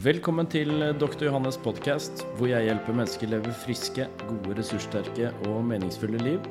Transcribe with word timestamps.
Velkommen 0.00 0.46
til 0.48 0.70
Dr. 0.96 1.26
Johannes 1.26 1.58
podkast, 1.60 2.22
hvor 2.38 2.48
jeg 2.48 2.64
hjelper 2.70 2.94
mennesker 2.96 3.28
leve 3.28 3.50
friske, 3.66 4.06
gode, 4.22 4.54
ressurssterke 4.56 5.28
og 5.50 5.58
meningsfulle 5.68 6.16
liv. 6.24 6.46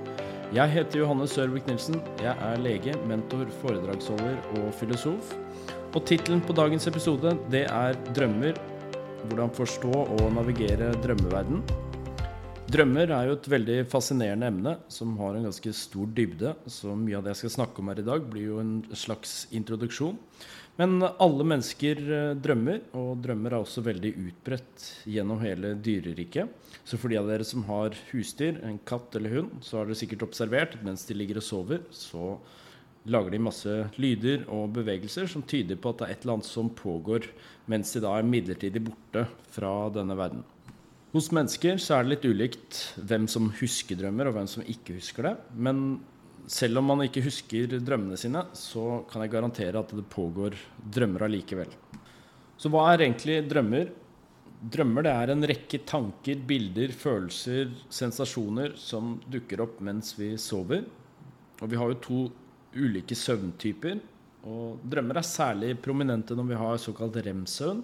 Jeg 0.54 0.70
heter 0.70 1.00
Johannes 1.02 1.34
Sørvik 1.34 1.66
Nilsen. 1.66 1.98
Jeg 2.22 2.36
er 2.46 2.62
lege, 2.62 2.94
mentor, 3.10 3.50
foredragsholder 3.64 4.38
og 4.60 4.70
filosof. 4.78 5.34
Og 5.96 6.06
tittelen 6.06 6.44
på 6.46 6.54
dagens 6.54 6.86
episode, 6.92 7.34
det 7.50 7.64
er 7.66 7.98
'Drømmer'. 8.14 8.60
Hvordan 9.26 9.50
forstå 9.50 9.96
og 9.98 10.34
navigere 10.36 10.94
drømmeverden. 11.02 11.64
Drømmer 12.70 13.10
er 13.10 13.26
jo 13.26 13.34
et 13.34 13.48
veldig 13.50 13.76
fascinerende 13.90 14.46
emne 14.52 14.72
som 14.94 15.16
har 15.18 15.34
en 15.34 15.48
ganske 15.48 15.72
stor 15.74 16.10
dybde. 16.14 16.52
Så 16.70 16.94
mye 16.94 17.18
av 17.18 17.24
det 17.26 17.32
jeg 17.34 17.40
skal 17.40 17.54
snakke 17.56 17.82
om 17.82 17.90
her 17.90 18.02
i 18.02 18.06
dag, 18.06 18.28
blir 18.30 18.52
jo 18.52 18.60
en 18.62 18.74
slags 18.94 19.48
introduksjon. 19.58 20.20
Men 20.78 21.02
alle 21.02 21.48
mennesker 21.50 22.00
eh, 22.00 22.36
drømmer, 22.40 22.84
og 22.96 23.24
drømmer 23.24 23.56
er 23.56 23.64
også 23.64 23.82
veldig 23.84 24.12
utbredt 24.22 24.86
gjennom 25.10 25.42
hele 25.42 25.74
dyreriket. 25.82 26.54
Så 26.86 27.00
for 27.02 27.10
de 27.10 27.18
av 27.20 27.28
dere 27.32 27.48
som 27.48 27.66
har 27.68 27.98
husdyr, 28.12 28.62
en 28.62 28.78
katt 28.88 29.18
eller 29.18 29.34
hund, 29.40 29.58
så 29.66 29.80
har 29.80 29.90
dere 29.90 30.00
sikkert 30.04 30.28
observert 30.30 30.78
at 30.78 30.86
mens 30.86 31.08
de 31.10 31.18
ligger 31.18 31.42
og 31.42 31.48
sover, 31.50 31.82
så 31.90 32.36
lager 33.10 33.34
de 33.34 33.42
masse 33.50 33.76
lyder 33.98 34.46
og 34.54 34.76
bevegelser 34.78 35.28
som 35.32 35.42
tyder 35.42 35.80
på 35.82 35.90
at 35.90 36.04
det 36.04 36.08
er 36.08 36.16
et 36.16 36.24
eller 36.24 36.38
annet 36.38 36.52
som 36.52 36.70
pågår 36.70 37.28
mens 37.72 37.96
de 37.96 38.04
da 38.04 38.14
er 38.20 38.28
midlertidig 38.28 38.84
borte 38.92 39.26
fra 39.56 39.74
denne 39.96 40.18
verden. 40.20 40.46
Hos 41.10 41.32
mennesker 41.34 41.80
så 41.82 41.96
er 41.96 42.06
det 42.06 42.12
litt 42.12 42.26
ulikt 42.30 42.80
hvem 43.10 43.24
som 43.32 43.48
husker 43.58 43.98
drømmer, 43.98 44.30
og 44.30 44.36
hvem 44.36 44.50
som 44.50 44.62
ikke 44.62 45.00
husker 45.00 45.26
det. 45.26 45.32
Men 45.58 45.80
selv 46.50 46.82
om 46.82 46.86
man 46.92 47.02
ikke 47.02 47.24
husker 47.26 47.80
drømmene 47.82 48.18
sine, 48.18 48.44
så 48.54 49.02
kan 49.10 49.24
jeg 49.26 49.34
garantere 49.34 49.82
at 49.82 49.94
det 49.98 50.06
pågår 50.14 50.58
drømmer 50.86 51.26
allikevel. 51.26 51.74
Så 52.62 52.70
hva 52.70 52.92
er 52.92 53.08
egentlig 53.08 53.40
drømmer? 53.50 53.90
Drømmer 54.60 55.08
det 55.08 55.16
er 55.16 55.34
en 55.34 55.50
rekke 55.50 55.82
tanker, 55.88 56.42
bilder, 56.46 56.94
følelser, 56.94 57.74
sensasjoner 57.90 58.76
som 58.78 59.16
dukker 59.32 59.64
opp 59.66 59.80
mens 59.82 60.14
vi 60.20 60.36
sover. 60.38 60.84
Og 61.58 61.72
vi 61.72 61.80
har 61.80 61.90
jo 61.90 62.02
to 62.06 62.20
ulike 62.78 63.18
søvntyper. 63.18 63.98
Og 64.46 64.84
drømmer 64.86 65.18
er 65.20 65.26
særlig 65.26 65.78
prominente 65.82 66.38
når 66.38 66.52
vi 66.52 66.60
har 66.60 66.84
såkalt 66.86 67.18
rem-søvn, 67.26 67.82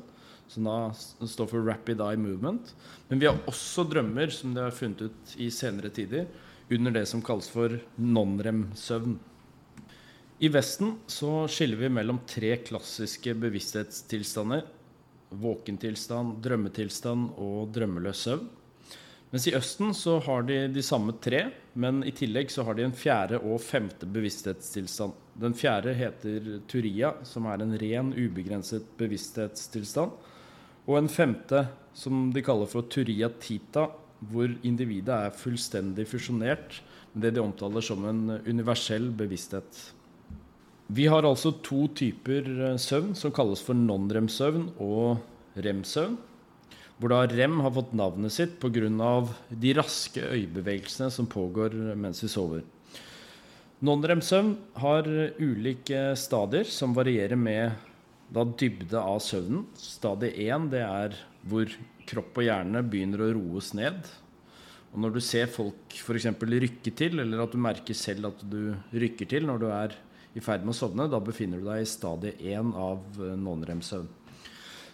som 0.48 0.68
da 0.68 1.28
står 1.28 1.50
for 1.52 1.66
rapid 1.66 2.02
eye 2.02 2.20
movement. 2.20 2.74
Men 3.10 3.22
vi 3.22 3.30
har 3.30 3.40
også 3.50 3.86
drømmer, 3.90 4.32
som 4.34 4.54
de 4.56 4.64
har 4.66 4.76
funnet 4.76 5.08
ut 5.08 5.38
i 5.42 5.50
senere 5.54 5.92
tider, 5.94 6.28
under 6.72 6.94
det 6.96 7.06
som 7.10 7.22
kalles 7.26 7.48
for 7.52 7.78
non-rem-søvn. 8.02 9.18
I 10.44 10.50
Vesten 10.52 10.98
så 11.08 11.46
skiller 11.48 11.80
vi 11.80 11.92
mellom 11.94 12.20
tre 12.28 12.56
klassiske 12.66 13.36
bevissthetstilstander. 13.40 14.66
Våkentilstand, 15.36 16.40
drømmetilstand 16.44 17.38
og 17.42 17.72
drømmeløs 17.76 18.26
søvn. 18.28 18.50
Mens 19.34 19.48
i 19.50 19.56
Østen 19.58 19.94
så 19.98 20.20
har 20.23 20.45
de 20.48 20.59
de 20.72 20.84
samme 20.86 21.16
tre, 21.22 21.48
men 21.73 22.04
i 22.08 22.14
tillegg 22.16 22.52
så 22.54 22.64
har 22.64 22.78
de 22.78 22.86
en 22.86 22.95
fjerde 22.95 23.42
og 23.42 23.59
femte 23.64 24.08
bevissthetstilstand. 24.08 25.16
Den 25.36 25.56
fjerde 25.58 25.95
heter 25.98 26.62
turia, 26.72 27.12
som 27.28 27.50
er 27.52 27.64
en 27.64 27.76
ren, 27.81 28.14
ubegrenset 28.16 28.86
bevissthetstilstand. 29.00 30.14
Og 30.86 30.98
en 31.00 31.12
femte, 31.12 31.66
som 31.98 32.30
de 32.31 32.44
kaller 32.46 32.70
for 32.70 32.88
turia 32.92 33.31
tita, 33.42 33.90
hvor 34.30 34.52
individet 34.64 35.16
er 35.16 35.36
fullstendig 35.36 36.06
fusjonert 36.08 36.80
med 37.14 37.26
det 37.26 37.36
de 37.36 37.44
omtaler 37.44 37.84
som 37.84 38.06
en 38.08 38.38
universell 38.46 39.09
bevissthet. 39.18 39.81
Vi 40.88 41.08
har 41.09 41.26
altså 41.26 41.56
to 41.66 41.88
typer 41.98 42.46
eh, 42.46 42.78
søvn 42.78 43.16
som 43.18 43.34
kalles 43.34 43.64
for 43.66 43.78
non-rem-søvn 43.78 44.70
og 44.84 45.18
rem-søvn. 45.58 46.18
Hvor 46.96 47.12
da 47.12 47.26
rem 47.28 47.60
har 47.60 47.74
fått 47.76 47.92
navnet 47.98 48.32
sitt 48.32 48.60
pga. 48.62 49.28
de 49.50 49.74
raske 49.76 50.22
øyebevegelsene 50.22 51.12
som 51.12 51.28
pågår 51.28 51.76
mens 51.96 52.24
vi 52.24 52.30
sover. 52.32 52.64
Non-rem-søvn 53.84 54.56
har 54.80 55.03
ulike 55.38 56.16
stadier 56.16 56.64
som 56.64 56.96
varierer 56.96 57.36
med 57.36 57.74
da 58.31 58.46
dybde 58.46 58.96
av 58.96 59.19
søvnen. 59.19 59.66
Stadie 59.75 60.47
1 60.47 60.72
det 60.72 60.81
er 60.86 61.18
hvor 61.44 61.68
kropp 62.08 62.40
og 62.40 62.47
hjerne 62.47 62.81
begynner 62.88 63.25
å 63.25 63.34
roes 63.36 63.74
ned. 63.75 64.00
Og 64.94 65.02
når 65.03 65.18
du 65.18 65.19
ser 65.19 65.52
folk 65.52 65.92
f.eks. 66.00 66.31
rykke 66.40 66.96
til, 66.96 67.19
eller 67.19 67.44
at 67.44 67.52
du 67.52 67.59
merker 67.59 67.94
selv 67.94 68.31
at 68.31 68.44
du 68.48 68.74
rykker 68.96 69.28
til 69.28 69.46
når 69.46 69.59
du 69.59 69.68
er 69.68 69.96
i 70.36 70.44
ferd 70.44 70.64
med 70.64 70.72
å 70.72 70.80
sovne, 70.80 71.09
da 71.12 71.19
befinner 71.19 71.59
du 71.59 71.68
deg 71.68 71.84
i 71.84 71.90
stadie 71.90 72.56
1 72.56 72.72
av 72.80 73.19
non-rem-søvn. 73.19 74.08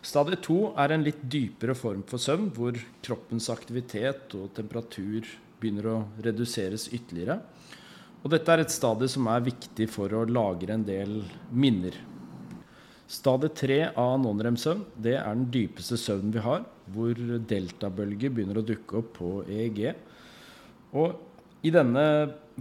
Stadie 0.01 0.39
to 0.41 0.72
er 0.81 0.95
en 0.95 1.03
litt 1.06 1.19
dypere 1.29 1.75
form 1.78 2.01
for 2.09 2.22
søvn, 2.22 2.50
hvor 2.56 2.78
kroppens 3.06 3.51
aktivitet 3.53 4.34
og 4.34 4.50
temperatur 4.57 5.28
begynner 5.62 5.89
å 5.91 5.97
reduseres 6.25 6.88
ytterligere. 6.89 7.38
Og 8.22 8.34
dette 8.34 8.53
er 8.53 8.63
et 8.63 8.73
stadie 8.73 9.09
som 9.09 9.29
er 9.29 9.45
viktig 9.45 9.88
for 9.94 10.13
å 10.13 10.25
lagre 10.25 10.73
en 10.73 10.85
del 10.85 11.19
minner. 11.53 11.94
Stadie 13.12 13.53
tre 13.53 13.79
av 13.89 14.16
non-rem-søvn 14.23 14.85
det 15.06 15.17
er 15.19 15.35
den 15.35 15.50
dypeste 15.53 15.97
søvnen 16.01 16.33
vi 16.33 16.45
har, 16.45 16.66
hvor 16.95 17.18
deltabølger 17.50 18.33
begynner 18.33 18.62
å 18.62 18.66
dukke 18.66 19.01
opp 19.01 19.13
på 19.19 19.31
EEG. 19.45 19.83
Og 20.97 21.19
i 21.62 21.73
denne 21.73 22.06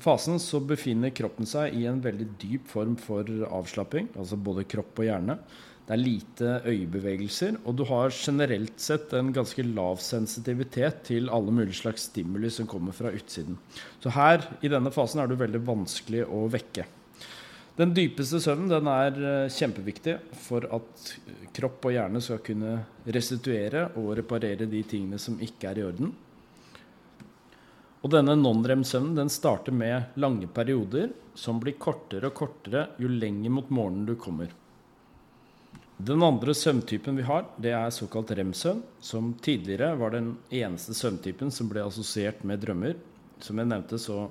fasen 0.02 0.36
så 0.42 0.60
befinner 0.60 1.14
kroppen 1.16 1.48
seg 1.48 1.76
i 1.78 1.86
en 1.88 2.02
veldig 2.04 2.28
dyp 2.40 2.68
form 2.68 2.98
for 3.00 3.24
avslapping, 3.48 4.12
altså 4.12 4.36
både 4.36 4.68
kropp 4.68 5.00
og 5.00 5.08
hjerne. 5.08 5.38
Det 5.86 5.96
er 5.96 6.02
lite 6.02 6.50
øyebevegelser, 6.70 7.56
og 7.66 7.74
du 7.78 7.82
har 7.88 8.12
generelt 8.14 8.78
sett 8.78 9.12
en 9.18 9.32
ganske 9.34 9.64
lav 9.66 9.98
sensitivitet 10.04 11.02
til 11.08 11.30
alle 11.34 11.50
mulige 11.50 11.80
slags 11.80 12.06
stimuli 12.12 12.50
som 12.54 12.68
kommer 12.70 12.94
fra 12.94 13.10
utsiden. 13.10 13.58
Så 13.98 14.12
her, 14.14 14.46
i 14.62 14.70
denne 14.70 14.92
fasen, 14.94 15.22
er 15.22 15.26
du 15.30 15.38
veldig 15.40 15.64
vanskelig 15.66 16.22
å 16.30 16.44
vekke. 16.52 16.86
Den 17.80 17.94
dypeste 17.96 18.38
søvnen 18.44 18.70
den 18.70 18.88
er 18.92 19.18
eh, 19.18 19.52
kjempeviktig 19.54 20.16
for 20.42 20.66
at 20.76 21.12
kropp 21.56 21.86
og 21.88 21.94
hjerne 21.94 22.20
skal 22.22 22.42
kunne 22.44 22.74
restituere 23.06 23.86
og 23.96 24.12
reparere 24.18 24.68
de 24.68 24.82
tingene 24.84 25.18
som 25.22 25.38
ikke 25.40 25.70
er 25.70 25.80
i 25.80 25.86
orden. 25.86 26.10
Og 28.00 28.12
denne 28.12 28.36
non-rem-søvnen 28.36 29.16
den 29.18 29.32
starter 29.32 29.74
med 29.76 30.16
lange 30.20 30.48
perioder 30.48 31.10
som 31.36 31.60
blir 31.60 31.78
kortere 31.80 32.30
og 32.30 32.36
kortere 32.36 32.86
jo 33.00 33.10
lenger 33.12 33.52
mot 33.52 33.72
morgenen 33.72 34.06
du 34.08 34.14
kommer. 34.20 34.52
Den 36.00 36.22
andre 36.24 36.54
søvntypen 36.56 37.18
vi 37.18 37.24
har, 37.28 37.44
det 37.60 37.74
er 37.76 37.90
såkalt 37.92 38.30
rem-søvn, 38.32 38.78
som 39.04 39.34
tidligere 39.44 39.98
var 40.00 40.14
den 40.14 40.30
eneste 40.54 40.94
søvntypen 40.96 41.50
som 41.52 41.68
ble 41.68 41.82
assosiert 41.84 42.40
med 42.46 42.62
drømmer. 42.62 42.94
Som 43.44 43.60
jeg 43.60 43.68
nevnte, 43.68 43.98
så 44.00 44.30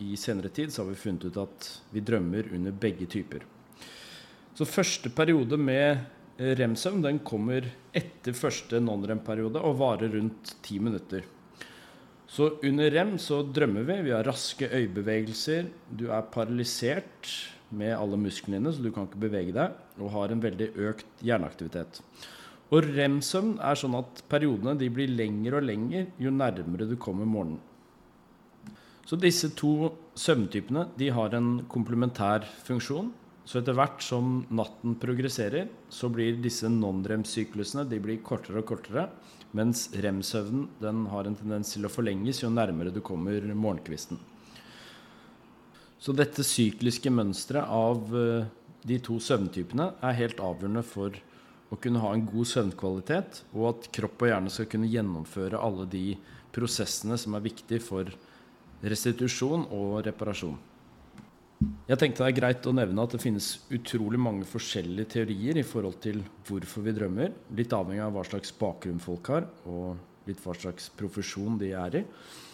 i 0.00 0.14
senere 0.16 0.48
tid 0.56 0.72
så 0.72 0.82
har 0.82 0.88
vi 0.94 1.02
funnet 1.02 1.26
ut 1.28 1.36
at 1.42 1.68
vi 1.92 2.00
drømmer 2.00 2.48
under 2.56 2.72
begge 2.72 3.10
typer. 3.12 3.44
Så 4.56 4.64
første 4.64 5.12
periode 5.12 5.58
med 5.60 6.00
rem-søvn 6.40 7.04
den 7.04 7.20
kommer 7.28 7.68
etter 7.92 8.36
første 8.36 8.80
non-rem-periode 8.80 9.60
og 9.60 9.76
varer 9.82 10.16
rundt 10.16 10.54
ti 10.64 10.80
minutter. 10.80 11.26
Så 12.30 12.54
under 12.64 12.92
rem 12.94 13.18
så 13.20 13.42
drømmer 13.42 13.84
vi. 13.84 14.00
Vi 14.06 14.16
har 14.16 14.24
raske 14.24 14.70
øyebevegelser. 14.70 15.68
Du 15.90 16.08
er 16.14 16.28
paralysert 16.32 17.34
med 17.70 17.94
alle 17.96 18.18
musklene 18.20 18.58
dine, 18.58 18.72
så 18.74 18.82
du 18.82 18.90
kan 18.94 19.08
ikke 19.08 19.24
bevege 19.26 19.54
deg, 19.56 19.74
og 20.00 20.12
har 20.14 20.32
en 20.32 20.42
veldig 20.42 20.70
økt 20.90 21.24
hjerneaktivitet. 21.24 22.02
Og 22.70 22.86
rem-søvn 22.86 23.56
er 23.66 23.78
sånn 23.78 23.96
at 23.98 24.22
periodene 24.30 24.76
blir 24.94 25.10
lengre 25.10 25.58
og 25.58 25.66
lengre 25.66 26.04
jo 26.22 26.30
nærmere 26.34 26.86
du 26.86 26.94
kommer 27.00 27.26
morgenen. 27.26 27.58
Så 29.10 29.18
disse 29.18 29.48
to 29.58 29.90
søvntypene 30.14 30.84
de 30.98 31.08
har 31.10 31.34
en 31.34 31.64
komplementær 31.70 32.44
funksjon. 32.62 33.08
Så 33.42 33.58
etter 33.58 33.74
hvert 33.74 34.04
som 34.06 34.44
natten 34.54 34.94
progresserer, 35.02 35.66
så 35.90 36.06
blir 36.12 36.36
disse 36.38 36.70
non-rem-syklusene 36.70 37.88
de 37.90 38.18
kortere 38.22 38.62
og 38.62 38.68
kortere. 38.68 39.08
Mens 39.58 39.88
rem-søvnen 39.98 41.08
har 41.10 41.26
en 41.26 41.34
tendens 41.34 41.72
til 41.74 41.88
å 41.88 41.90
forlenges 41.90 42.44
jo 42.44 42.52
nærmere 42.54 42.94
du 42.94 43.00
kommer 43.02 43.42
morgenkvisten. 43.50 44.20
Så 46.00 46.14
dette 46.16 46.44
sykliske 46.46 47.12
mønsteret 47.12 47.68
av 47.68 48.14
eh, 48.16 48.46
de 48.88 48.96
to 49.04 49.18
søvntypene 49.20 49.90
er 50.00 50.16
helt 50.16 50.40
avgjørende 50.40 50.82
for 50.86 51.16
å 51.70 51.76
kunne 51.78 52.00
ha 52.02 52.14
en 52.16 52.24
god 52.26 52.48
søvnkvalitet, 52.48 53.42
og 53.52 53.66
at 53.74 53.90
kropp 53.94 54.24
og 54.24 54.32
hjerne 54.32 54.52
skal 54.52 54.68
kunne 54.72 54.88
gjennomføre 54.90 55.60
alle 55.60 55.84
de 55.92 56.04
prosessene 56.54 57.18
som 57.20 57.36
er 57.36 57.44
viktige 57.44 57.84
for 57.84 58.08
restitusjon 58.80 59.68
og 59.76 60.00
reparasjon. 60.08 60.56
Jeg 61.60 62.00
tenkte 62.00 62.24
det 62.24 62.30
er 62.30 62.38
greit 62.38 62.66
å 62.66 62.72
nevne 62.72 63.04
at 63.04 63.12
det 63.12 63.20
finnes 63.20 63.52
utrolig 63.68 64.18
mange 64.22 64.46
forskjellige 64.48 65.12
teorier 65.18 65.60
i 65.60 65.66
forhold 65.66 65.98
til 66.00 66.22
hvorfor 66.48 66.86
vi 66.86 66.94
drømmer, 66.96 67.34
litt 67.52 67.74
avhengig 67.76 68.06
av 68.06 68.14
hva 68.16 68.24
slags 68.24 68.54
bakgrunn 68.56 69.02
folk 69.04 69.28
har, 69.34 69.50
og 69.68 70.00
litt 70.24 70.40
hva 70.40 70.56
slags 70.56 70.88
profesjon 70.96 71.60
de 71.60 71.74
er 71.76 72.00
i. 72.00 72.02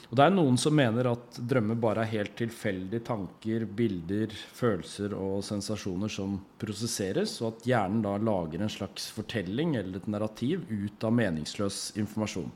Og 0.06 0.14
det 0.14 0.22
er 0.22 0.34
noen 0.36 0.54
som 0.60 0.76
mener 0.78 1.08
at 1.10 1.38
drømmer 1.50 1.78
bare 1.82 2.04
er 2.04 2.12
helt 2.12 2.36
tilfeldige 2.38 3.02
tanker, 3.08 3.64
bilder, 3.66 4.30
følelser 4.54 5.16
og 5.18 5.40
sensasjoner 5.42 6.12
som 6.12 6.36
prosesseres, 6.62 7.40
og 7.42 7.56
at 7.56 7.66
hjernen 7.72 8.04
da 8.04 8.14
lager 8.22 8.62
en 8.62 8.70
slags 8.70 9.08
fortelling 9.14 9.74
eller 9.74 9.98
et 9.98 10.06
narrativ 10.12 10.62
ut 10.70 11.06
av 11.08 11.16
meningsløs 11.18 11.80
informasjon. 11.98 12.52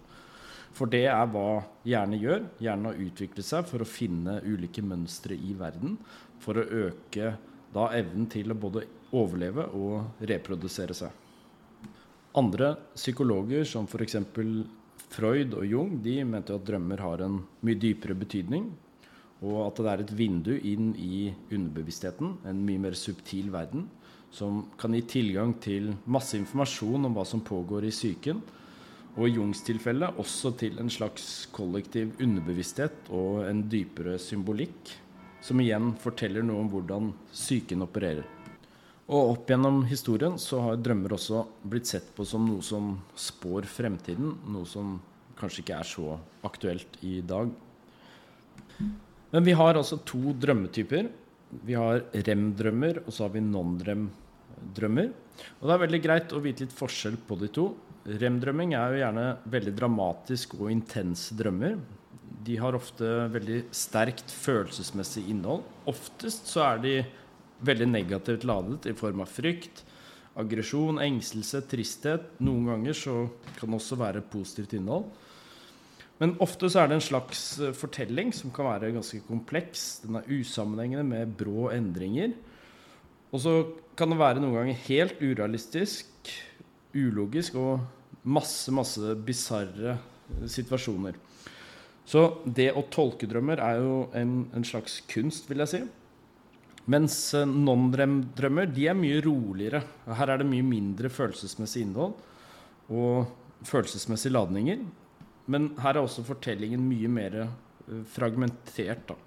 For 0.78 0.86
det 0.90 1.08
er 1.10 1.26
hva 1.32 1.64
hjernen 1.82 2.22
gjør. 2.22 2.44
Hjernen 2.62 2.92
har 2.92 3.02
utviklet 3.02 3.46
seg 3.46 3.66
for 3.66 3.82
å 3.82 3.88
finne 3.88 4.38
ulike 4.46 4.84
mønstre 4.86 5.34
i 5.34 5.56
verden, 5.58 5.98
for 6.38 6.60
å 6.60 6.68
øke 6.86 7.34
da 7.74 7.88
evnen 7.98 8.30
til 8.30 8.54
å 8.54 8.58
både 8.58 8.86
overleve 9.10 9.66
og 9.74 10.22
reprodusere 10.30 10.94
seg. 10.94 11.10
Andre 12.38 12.76
psykologer, 12.94 13.66
som 13.66 13.90
f.eks. 13.90 14.20
Freud 15.10 15.56
og 15.58 15.66
Jung 15.66 15.96
de 16.04 16.20
mente 16.28 16.54
at 16.54 16.64
drømmer 16.66 17.00
har 17.02 17.24
en 17.24 17.40
mye 17.64 17.78
dypere 17.80 18.16
betydning. 18.18 18.70
Og 19.40 19.62
at 19.64 19.80
det 19.80 19.88
er 19.88 20.02
et 20.04 20.12
vindu 20.18 20.52
inn 20.52 20.90
i 21.00 21.30
underbevisstheten, 21.48 22.34
en 22.44 22.64
mye 22.66 22.82
mer 22.82 22.96
subtil 22.98 23.48
verden, 23.52 23.86
som 24.30 24.66
kan 24.78 24.92
gi 24.94 25.00
tilgang 25.08 25.54
til 25.62 25.94
masse 26.04 26.36
informasjon 26.38 27.08
om 27.08 27.16
hva 27.16 27.24
som 27.26 27.40
pågår 27.40 27.88
i 27.88 27.94
psyken. 27.94 28.42
Og 29.16 29.26
i 29.26 29.32
Jungs 29.38 29.64
tilfelle 29.66 30.12
også 30.20 30.52
til 30.60 30.76
en 30.78 30.92
slags 30.92 31.48
kollektiv 31.56 32.12
underbevissthet 32.20 33.08
og 33.16 33.46
en 33.48 33.64
dypere 33.72 34.18
symbolikk, 34.22 34.92
som 35.42 35.60
igjen 35.64 35.94
forteller 35.98 36.44
noe 36.46 36.62
om 36.62 36.70
hvordan 36.70 37.10
psyken 37.32 37.88
opererer. 37.88 38.39
Og 39.10 39.32
opp 39.32 39.48
gjennom 39.50 39.82
historien 39.90 40.36
så 40.38 40.60
har 40.62 40.78
drømmer 40.78 41.16
også 41.16 41.42
blitt 41.66 41.88
sett 41.90 42.12
på 42.14 42.22
som 42.28 42.44
noe 42.46 42.62
som 42.62 42.92
spår 43.18 43.66
fremtiden. 43.66 44.36
Noe 44.54 44.68
som 44.70 45.00
kanskje 45.40 45.64
ikke 45.64 45.80
er 45.80 45.88
så 45.88 46.14
aktuelt 46.46 47.00
i 47.02 47.18
dag. 47.26 47.50
Men 49.30 49.46
vi 49.46 49.54
har 49.58 49.74
altså 49.74 49.98
to 50.06 50.34
drømmetyper. 50.38 51.10
Vi 51.66 51.74
har 51.74 52.04
rem-drømmer, 52.14 53.02
og 53.02 53.14
så 53.14 53.26
har 53.26 53.34
vi 53.34 53.42
non-rem-drømmer. 53.42 55.10
Og 55.58 55.66
det 55.66 55.74
er 55.74 55.84
veldig 55.84 56.02
greit 56.04 56.34
å 56.34 56.42
vite 56.44 56.66
litt 56.66 56.76
forskjell 56.76 57.18
på 57.26 57.38
de 57.40 57.50
to. 57.54 57.70
Rem-drømming 58.06 58.76
er 58.78 58.94
jo 58.94 59.02
gjerne 59.02 59.24
veldig 59.50 59.74
dramatisk 59.76 60.54
og 60.60 60.70
intense 60.70 61.34
drømmer. 61.38 61.80
De 62.46 62.56
har 62.62 62.78
ofte 62.78 63.08
veldig 63.34 63.64
sterkt 63.74 64.30
følelsesmessig 64.32 65.26
innhold. 65.32 65.66
Oftest 65.90 66.46
så 66.50 66.62
er 66.70 66.84
de 66.84 66.94
veldig 67.66 67.88
negativt 67.90 68.46
ladet 68.48 68.88
i 68.90 68.96
form 68.96 69.22
av 69.24 69.30
frykt, 69.30 69.84
aggresjon, 70.40 71.00
engstelse, 71.02 71.62
tristhet. 71.70 72.28
Noen 72.44 72.70
ganger 72.70 72.96
så 72.96 73.16
kan 73.58 73.70
det 73.70 73.80
også 73.80 73.98
være 74.00 74.24
positivt 74.32 74.76
innhold. 74.78 75.10
Men 76.20 76.34
ofte 76.44 76.68
så 76.68 76.82
er 76.82 76.90
det 76.90 76.98
en 76.98 77.06
slags 77.06 77.42
eh, 77.64 77.72
fortelling 77.76 78.32
som 78.36 78.52
kan 78.52 78.68
være 78.68 78.92
ganske 78.92 79.22
kompleks. 79.24 80.02
Den 80.04 80.18
er 80.20 80.28
usammenhengende 80.28 81.06
med 81.08 81.32
brå 81.38 81.70
endringer. 81.72 82.34
Og 83.32 83.40
så 83.40 83.54
kan 83.96 84.12
det 84.12 84.20
være 84.20 84.42
noen 84.42 84.58
ganger 84.58 84.84
helt 84.88 85.22
urealistisk, 85.22 86.10
ulogisk 86.92 87.56
og 87.60 87.86
masse, 88.28 88.68
masse 88.74 89.14
bisarre 89.24 89.96
eh, 89.96 90.46
situasjoner. 90.50 91.16
Så 92.10 92.26
det 92.44 92.72
å 92.74 92.84
tolke 92.92 93.28
drømmer 93.30 93.60
er 93.62 93.80
jo 93.80 93.96
en, 94.18 94.42
en 94.56 94.66
slags 94.66 94.98
kunst, 95.08 95.48
vil 95.48 95.62
jeg 95.62 95.72
si. 95.72 95.82
Mens 96.90 97.16
eh, 97.34 97.46
non-drømmer 97.46 98.70
de 98.74 98.88
er 98.90 98.98
mye 98.98 99.20
roligere. 99.24 99.82
Her 100.18 100.34
er 100.34 100.42
det 100.42 100.48
mye 100.50 100.66
mindre 100.66 101.10
følelsesmessig 101.12 101.84
innhold 101.86 102.16
og 102.90 103.30
følelsesmessige 103.68 104.34
ladninger. 104.34 104.82
Men 105.50 105.72
her 105.82 105.96
er 105.96 106.02
også 106.02 106.26
fortellingen 106.26 106.82
mye 106.88 107.10
mer 107.12 107.40
eh, 107.44 108.02
fragmentert. 108.10 109.12
Da. 109.12 109.18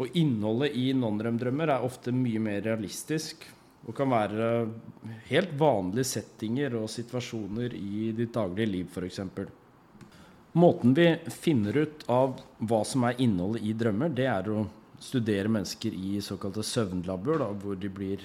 Og 0.00 0.16
innholdet 0.18 0.74
i 0.78 0.90
non-rem-drømmer 0.96 1.74
er 1.74 1.86
ofte 1.86 2.14
mye 2.14 2.42
mer 2.42 2.62
realistisk. 2.64 3.46
Og 3.82 3.96
kan 3.98 4.12
være 4.12 4.48
helt 5.26 5.56
vanlige 5.58 6.06
settinger 6.06 6.76
og 6.78 6.90
situasjoner 6.90 7.74
i 7.74 8.12
ditt 8.14 8.30
daglige 8.34 8.70
liv, 8.70 8.92
f.eks. 8.94 9.18
Måten 10.52 10.94
vi 10.94 11.08
finner 11.34 11.80
ut 11.82 12.04
av 12.12 12.36
hva 12.62 12.82
som 12.86 13.08
er 13.08 13.18
innholdet 13.24 13.64
i 13.66 13.74
drømmer, 13.74 14.12
det 14.14 14.28
er 14.30 14.50
å 14.52 14.62
studere 15.02 15.50
mennesker 15.50 15.94
i 15.94 16.20
såkalte 16.22 16.64
søvnlabber, 16.66 17.42
hvor 17.60 17.78
de 17.78 17.90
blir 17.90 18.22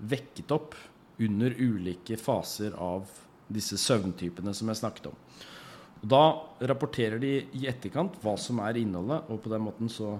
vekket 0.00 0.52
opp 0.54 0.76
under 1.20 1.54
ulike 1.58 2.16
faser 2.16 2.76
av 2.80 3.10
disse 3.50 3.76
søvntypene 3.80 4.54
som 4.54 4.70
jeg 4.70 4.80
snakket 4.80 5.10
om. 5.10 5.16
Og 6.00 6.10
da 6.14 6.22
rapporterer 6.70 7.20
de 7.20 7.32
i 7.58 7.66
etterkant 7.68 8.16
hva 8.22 8.36
som 8.40 8.62
er 8.64 8.78
innholdet, 8.80 9.26
og 9.28 9.42
på 9.44 9.52
den 9.52 9.66
måten 9.66 9.90
så 9.92 10.14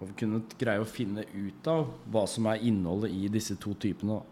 har 0.00 0.08
vi 0.08 0.16
kunnet 0.24 0.56
greie 0.58 0.82
å 0.82 0.88
finne 0.88 1.26
ut 1.30 1.68
av 1.70 1.92
hva 2.10 2.24
som 2.30 2.48
er 2.50 2.64
innholdet 2.66 3.14
i 3.14 3.28
disse 3.30 3.54
to 3.62 3.76
typene. 3.78 4.22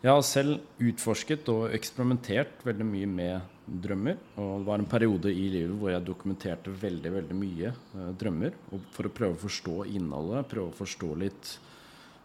Jeg 0.00 0.14
har 0.14 0.22
selv 0.24 0.60
utforsket 0.80 1.48
og 1.52 1.74
eksperimentert 1.76 2.62
veldig 2.64 2.86
mye 2.88 3.08
med 3.10 3.56
drømmer. 3.70 4.18
Og 4.36 4.52
det 4.60 4.68
var 4.68 4.82
en 4.82 4.90
periode 4.90 5.32
i 5.32 5.48
livet 5.52 5.76
hvor 5.78 5.92
jeg 5.92 6.06
dokumenterte 6.06 6.74
veldig 6.74 7.12
veldig 7.16 7.36
mye 7.38 7.72
eh, 7.72 8.12
drømmer. 8.18 8.56
for 8.92 9.06
å 9.06 9.14
prøve 9.14 9.36
å 9.36 9.44
forstå 9.44 9.76
innholdet, 9.94 10.48
prøve 10.50 10.72
å 10.72 10.80
forstå 10.80 11.10
litt 11.20 11.58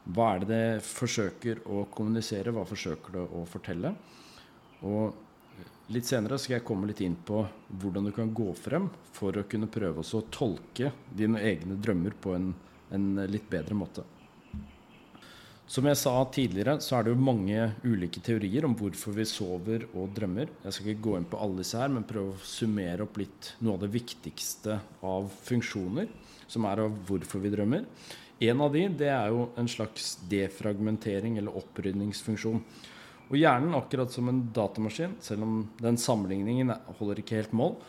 hva 0.05 0.35
er 0.35 0.43
det 0.43 0.47
det 0.49 0.81
forsøker 0.85 1.63
å 1.65 1.85
kommunisere, 1.89 2.53
hva 2.53 2.65
forsøker 2.69 3.15
det 3.15 3.23
å 3.25 3.45
fortelle. 3.49 3.95
Og 4.85 5.15
litt 5.93 6.05
senere 6.05 6.37
skal 6.41 6.59
jeg 6.59 6.65
komme 6.67 6.89
litt 6.89 7.01
inn 7.01 7.15
på 7.25 7.41
hvordan 7.81 8.05
du 8.05 8.13
kan 8.13 8.33
gå 8.33 8.51
frem 8.57 8.89
for 9.15 9.37
å 9.37 9.47
kunne 9.49 9.69
prøve 9.71 10.05
å 10.05 10.25
tolke 10.29 10.91
dine 11.09 11.41
egne 11.41 11.77
drømmer 11.81 12.13
på 12.21 12.35
en, 12.37 12.51
en 12.93 13.07
litt 13.29 13.49
bedre 13.49 13.77
måte. 13.77 14.05
Som 15.65 15.87
jeg 15.89 15.97
sa 15.97 16.11
tidligere, 16.29 16.77
så 16.77 16.99
er 16.99 17.05
det 17.05 17.15
jo 17.15 17.25
mange 17.25 17.63
ulike 17.81 18.21
teorier 18.21 18.67
om 18.67 18.75
hvorfor 18.77 19.15
vi 19.15 19.23
sover 19.25 19.87
og 19.97 20.11
drømmer. 20.13 20.51
Jeg 20.61 20.75
skal 20.75 20.91
ikke 20.91 21.05
gå 21.07 21.15
inn 21.17 21.25
på 21.31 21.39
alle 21.41 21.63
disse 21.63 21.79
her, 21.79 21.89
men 21.89 22.05
prøve 22.05 22.35
å 22.35 22.45
summere 22.45 23.07
opp 23.07 23.17
litt 23.17 23.49
noe 23.65 23.73
av 23.73 23.81
det 23.81 23.89
viktigste 23.95 24.77
av 25.09 25.31
funksjoner, 25.47 26.11
som 26.45 26.69
er 26.69 26.83
av 26.85 27.01
hvorfor 27.09 27.41
vi 27.41 27.53
drømmer. 27.55 27.89
En 28.45 28.61
av 28.61 28.77
de 28.77 28.85
det 29.01 29.09
er 29.09 29.33
jo 29.33 29.47
en 29.57 29.71
slags 29.71 30.19
defragmentering 30.29 31.41
eller 31.41 31.57
opprydningsfunksjon. 31.57 32.61
Og 33.31 33.35
hjernen, 33.41 33.73
akkurat 33.73 34.13
som 34.13 34.29
en 34.29 34.45
datamaskin, 34.53 35.17
selv 35.25 35.47
om 35.47 35.59
den 35.81 35.97
sammenligningen 35.97 36.75
holder 36.99 37.25
ikke 37.25 37.41
helt 37.41 37.57
mål, 37.57 37.79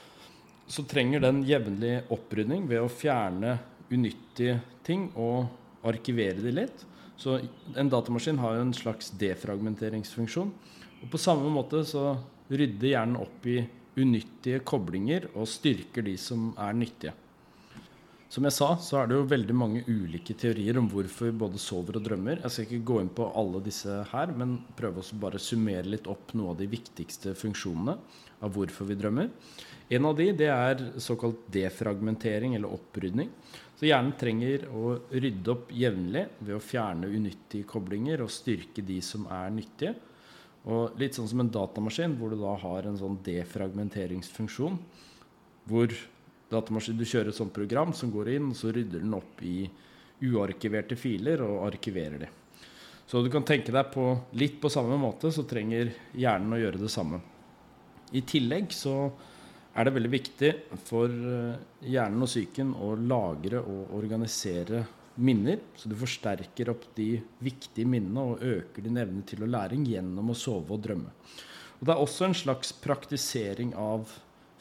så 0.65 0.89
trenger 0.89 1.21
den 1.29 1.45
jevnlig 1.47 1.99
opprydning 2.09 2.65
ved 2.73 2.81
å 2.81 2.91
fjerne 2.91 3.59
unyttige 3.93 4.63
ting 4.87 5.11
og 5.13 5.51
arkivere 5.87 6.41
de 6.41 6.57
litt. 6.65 6.87
Så 7.17 7.39
en 7.77 7.91
datamaskin 7.93 8.39
har 8.43 8.57
jo 8.57 8.65
en 8.67 8.75
slags 8.77 9.13
defragmenteringsfunksjon. 9.21 10.53
Og 11.03 11.13
på 11.13 11.21
samme 11.21 11.49
måte 11.53 11.83
så 11.89 12.15
rydder 12.53 12.93
hjernen 12.93 13.21
opp 13.21 13.47
i 13.49 13.61
unyttige 13.97 14.61
koblinger 14.67 15.31
og 15.35 15.49
styrker 15.49 16.05
de 16.05 16.17
som 16.21 16.51
er 16.61 16.77
nyttige. 16.77 17.15
Som 18.27 18.45
jeg 18.45 18.57
sa, 18.57 18.73
så 18.83 18.99
er 18.99 19.07
det 19.09 19.17
jo 19.17 19.29
veldig 19.31 19.55
mange 19.57 19.81
ulike 19.87 20.35
teorier 20.37 20.77
om 20.81 20.89
hvorfor 20.91 21.29
vi 21.29 21.39
både 21.41 21.61
sover 21.63 22.01
og 22.01 22.05
drømmer. 22.09 22.41
Jeg 22.43 22.53
skal 22.53 22.67
ikke 22.67 22.89
gå 22.91 22.97
inn 23.01 23.13
på 23.15 23.29
alle 23.39 23.61
disse 23.65 24.01
her, 24.11 24.33
men 24.35 24.59
prøve 24.77 25.01
å 25.01 25.19
bare 25.23 25.41
summere 25.41 25.87
litt 25.87 26.11
opp 26.11 26.35
noe 26.37 26.53
av 26.53 26.59
de 26.59 26.67
viktigste 26.69 27.37
funksjonene 27.39 27.95
av 28.43 28.53
hvorfor 28.53 28.91
vi 28.91 28.99
drømmer. 28.99 29.31
En 29.89 30.09
av 30.09 30.17
de 30.19 30.33
det 30.35 30.49
er 30.51 30.83
såkalt 30.99 31.45
defragmentering 31.55 32.57
eller 32.57 32.73
opprydning. 32.75 33.31
Så 33.77 33.87
hjernen 33.87 34.17
trenger 34.19 34.65
å 34.73 34.97
rydde 35.13 35.53
opp 35.53 35.71
jevnlig 35.71 36.25
ved 36.41 36.57
å 36.57 36.65
fjerne 36.65 37.11
unyttige 37.13 37.69
koblinger 37.69 38.25
og 38.25 38.33
styrke 38.33 38.83
de 38.83 38.99
som 39.05 39.29
er 39.31 39.53
nyttige. 39.55 39.95
Og 40.67 40.97
litt 40.99 41.15
sånn 41.15 41.29
som 41.31 41.45
en 41.45 41.53
datamaskin, 41.53 42.17
hvor 42.19 42.33
du 42.33 42.41
da 42.41 42.57
har 42.59 42.89
en 42.89 42.99
sånn 42.99 43.21
defragmenteringsfunksjon. 43.27 44.81
Hvor 45.71 45.93
du 45.93 47.05
kjører 47.07 47.31
et 47.31 47.39
sånt 47.39 47.55
program 47.55 47.95
som 47.95 48.11
går 48.11 48.33
inn, 48.35 48.51
og 48.51 48.59
så 48.59 48.73
rydder 48.75 49.05
den 49.05 49.15
opp 49.15 49.45
i 49.47 49.69
uarkiverte 50.27 50.97
filer 50.99 51.45
og 51.45 51.67
arkiverer 51.69 52.25
de. 52.25 52.33
Så 53.07 53.23
du 53.23 53.31
kan 53.31 53.45
tenke 53.47 53.71
deg 53.71 53.93
på 53.93 54.09
litt 54.35 54.59
på 54.59 54.71
samme 54.73 54.99
måte, 54.99 55.31
så 55.31 55.45
trenger 55.47 55.93
hjernen 56.19 56.57
å 56.57 56.59
gjøre 56.59 56.83
det 56.83 56.91
samme. 56.91 57.21
I 58.17 58.25
tillegg 58.27 58.73
så 58.75 58.97
er 59.77 59.85
det 59.85 59.93
veldig 59.93 60.13
viktig 60.13 60.53
for 60.89 61.11
eh, 61.13 61.59
hjernen 61.85 62.25
og 62.25 62.31
psyken 62.31 62.73
å 62.81 62.95
lagre 62.97 63.61
og 63.61 63.93
organisere 63.99 64.85
minner. 65.21 65.61
Så 65.77 65.91
du 65.91 65.97
forsterker 66.01 66.73
opp 66.73 66.89
de 66.97 67.11
viktige 67.45 67.89
minnene 67.89 68.25
og 68.33 68.43
øker 68.45 68.87
din 68.87 68.97
evne 69.01 69.25
til 69.29 69.45
å 69.45 69.51
læring 69.51 69.85
gjennom 69.89 70.33
å 70.33 70.39
sove 70.39 70.77
og 70.77 70.83
drømme. 70.87 71.13
Og 71.77 71.85
Det 71.85 71.93
er 71.93 72.03
også 72.03 72.29
en 72.29 72.39
slags 72.41 72.73
praktisering 72.73 73.75
av 73.77 74.09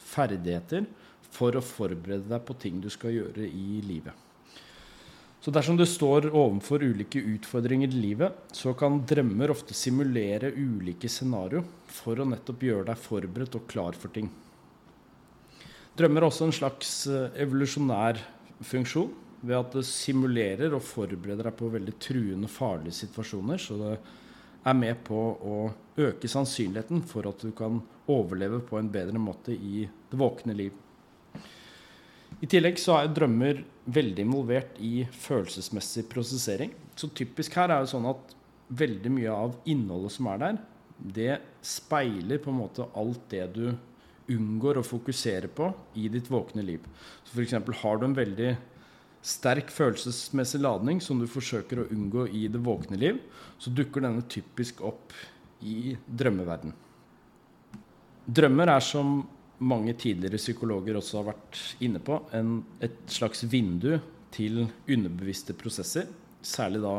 ferdigheter 0.06 0.84
for 1.32 1.56
å 1.56 1.64
forberede 1.64 2.28
deg 2.28 2.46
på 2.46 2.56
ting 2.60 2.80
du 2.84 2.90
skal 2.92 3.16
gjøre 3.16 3.48
i 3.48 3.80
livet. 3.84 4.12
Så 5.40 5.52
dersom 5.54 5.76
du 5.78 5.84
står 5.86 6.26
overfor 6.32 6.82
ulike 6.82 7.20
utfordringer 7.22 7.92
i 7.92 8.00
livet, 8.08 8.48
så 8.56 8.72
kan 8.74 8.98
drømmer 9.06 9.52
ofte 9.52 9.76
simulere 9.76 10.50
ulike 10.50 11.08
scenario 11.12 11.62
for 11.86 12.18
å 12.18 12.26
nettopp 12.26 12.64
gjøre 12.66 12.88
deg 12.88 12.98
forberedt 12.98 13.54
og 13.60 13.68
klar 13.70 13.96
for 13.96 14.12
ting. 14.12 14.26
Drømmer 15.96 16.20
har 16.20 16.28
også 16.28 16.50
en 16.50 16.52
slags 16.52 16.90
eh, 17.08 17.30
evolusjonær 17.40 18.18
funksjon 18.68 19.12
ved 19.46 19.56
at 19.56 19.76
det 19.78 19.84
simulerer 19.88 20.74
og 20.76 20.84
forbereder 20.84 21.48
deg 21.48 21.56
på 21.56 21.70
veldig 21.72 21.94
truende, 22.02 22.50
farlige 22.50 22.98
situasjoner. 22.98 23.60
Så 23.60 23.78
det 23.80 23.94
er 24.66 24.76
med 24.76 25.00
på 25.06 25.16
å 25.16 25.56
øke 25.96 26.28
sannsynligheten 26.28 27.00
for 27.08 27.28
at 27.30 27.40
du 27.40 27.54
kan 27.56 27.80
overleve 28.12 28.60
på 28.66 28.76
en 28.80 28.90
bedre 28.92 29.20
måte 29.22 29.54
i 29.56 29.86
det 29.86 30.20
våkne 30.20 30.56
liv. 30.58 30.74
I 32.44 32.48
tillegg 32.50 32.76
så 32.82 32.98
er 32.98 33.12
drømmer 33.16 33.62
veldig 33.88 34.26
involvert 34.26 34.76
i 34.84 35.06
følelsesmessig 35.16 36.04
prosessering. 36.10 36.74
Så 36.98 37.08
typisk 37.16 37.56
her 37.56 37.72
er 37.72 37.84
det 37.84 37.92
sånn 37.94 38.08
at 38.10 38.34
veldig 38.76 39.12
mye 39.14 39.32
av 39.32 39.56
innholdet 39.64 40.12
som 40.16 40.28
er 40.32 40.42
der, 40.42 40.58
det 40.96 41.34
speiler 41.64 42.40
på 42.42 42.52
en 42.52 42.60
måte 42.64 42.88
alt 42.96 43.22
det 43.32 43.46
du 43.54 43.68
unngår 44.32 44.80
å 44.80 44.86
fokusere 44.86 45.50
på 45.52 45.70
i 45.98 46.08
ditt 46.12 46.30
våkne 46.30 46.64
liv. 46.66 46.86
Så 47.24 47.36
F.eks. 47.36 47.54
har 47.82 48.00
du 48.00 48.06
en 48.08 48.16
veldig 48.16 48.56
sterk 49.26 49.70
følelsesmessig 49.74 50.60
ladning 50.62 51.00
som 51.02 51.18
du 51.18 51.26
forsøker 51.30 51.82
å 51.82 51.88
unngå 51.90 52.28
i 52.30 52.46
det 52.52 52.62
våkne 52.62 52.98
liv, 53.00 53.18
så 53.58 53.72
dukker 53.74 54.04
denne 54.04 54.26
typisk 54.30 54.82
opp 54.86 55.14
i 55.66 55.96
drømmeverden. 56.06 56.74
Drømmer 58.26 58.70
er 58.74 58.82
som 58.82 59.20
mange 59.58 59.94
tidligere 59.98 60.38
psykologer 60.40 60.98
også 60.98 61.20
har 61.20 61.30
vært 61.30 61.60
inne 61.82 62.02
på, 62.02 62.20
en, 62.36 62.60
et 62.82 62.98
slags 63.10 63.44
vindu 63.50 63.96
til 64.34 64.66
underbevisste 64.66 65.56
prosesser. 65.56 66.10
Særlig 66.44 66.82
da 66.84 66.96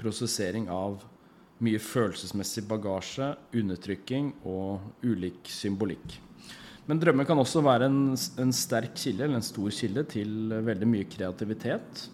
prosessering 0.00 0.68
av 0.72 1.04
mye 1.60 1.80
følelsesmessig 1.82 2.64
bagasje, 2.68 3.34
undertrykking 3.56 4.32
og 4.48 5.04
ulik 5.04 5.48
symbolikk. 5.52 6.16
Men 6.90 6.98
drømmer 6.98 7.26
kan 7.28 7.38
også 7.38 7.60
være 7.62 7.86
en, 7.86 8.00
en 8.42 8.50
sterk 8.50 8.96
kilde, 8.98 9.22
eller 9.22 9.38
en 9.38 9.46
stor 9.46 9.70
kilde, 9.70 10.02
til 10.10 10.50
veldig 10.66 10.88
mye 10.90 11.06
kreativitet. 11.06 12.08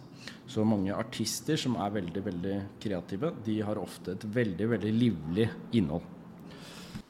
Så 0.47 0.67
mange 0.69 0.93
artister 0.93 1.57
som 1.57 1.79
er 1.81 1.95
veldig, 1.95 2.23
veldig 2.27 2.57
kreative, 2.83 3.33
de 3.47 3.57
har 3.65 3.81
ofte 3.81 4.13
et 4.13 4.27
veldig, 4.37 4.69
veldig 4.75 4.93
livlig 4.93 5.47
innhold. 5.81 6.05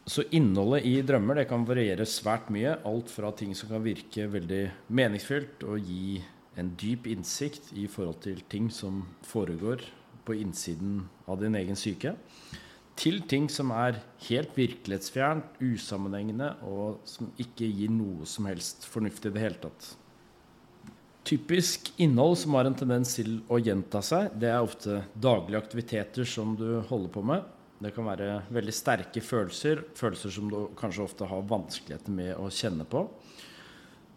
Så 0.06 0.22
innholdet 0.38 0.86
i 0.86 1.00
drømmer 1.02 1.40
det 1.40 1.48
kan 1.50 1.66
variere 1.66 2.06
svært 2.06 2.52
mye. 2.54 2.76
Alt 2.86 3.10
fra 3.10 3.32
ting 3.34 3.56
som 3.58 3.72
kan 3.72 3.82
virke 3.82 4.28
veldig 4.30 4.62
meningsfylt 4.94 5.66
og 5.66 5.82
gi 5.82 6.20
en 6.56 6.70
dyp 6.78 7.08
innsikt 7.10 7.72
i 7.74 7.88
forhold 7.90 8.22
til 8.28 8.44
ting 8.46 8.70
som 8.70 9.02
foregår 9.26 9.82
på 10.26 10.38
innsiden 10.38 11.00
av 11.26 11.42
din 11.42 11.58
egen 11.58 11.78
syke, 11.78 12.14
til 12.96 13.20
ting 13.28 13.46
som 13.52 13.70
er 13.76 14.00
helt 14.26 14.56
virkelighetsfjernt, 14.56 15.60
usammenhengende 15.60 16.54
og 16.66 17.02
som 17.08 17.28
ikke 17.40 17.68
gir 17.68 17.92
noe 17.92 18.26
som 18.28 18.48
helst 18.48 18.88
fornuftig 18.88 19.30
i 19.30 19.36
det 19.36 19.44
hele 19.44 19.60
tatt. 19.66 19.90
Typisk 21.26 21.90
innhold 22.00 22.36
som 22.38 22.54
har 22.54 22.68
en 22.68 22.78
tendens 22.78 23.16
til 23.18 23.40
å 23.50 23.58
gjenta 23.58 24.00
seg, 24.04 24.30
det 24.38 24.48
er 24.52 24.62
ofte 24.62 25.00
daglige 25.12 25.58
aktiviteter 25.58 26.28
som 26.28 26.54
du 26.58 26.80
holder 26.86 27.12
på 27.12 27.24
med. 27.26 27.48
Det 27.82 27.90
kan 27.92 28.06
være 28.08 28.38
veldig 28.54 28.72
sterke 28.72 29.20
følelser, 29.20 29.82
følelser 29.98 30.32
som 30.32 30.48
du 30.48 30.60
kanskje 30.78 31.04
ofte 31.04 31.28
har 31.28 31.42
vanskeligheter 31.50 32.14
med 32.14 32.32
å 32.40 32.46
kjenne 32.48 32.86
på. 32.88 33.02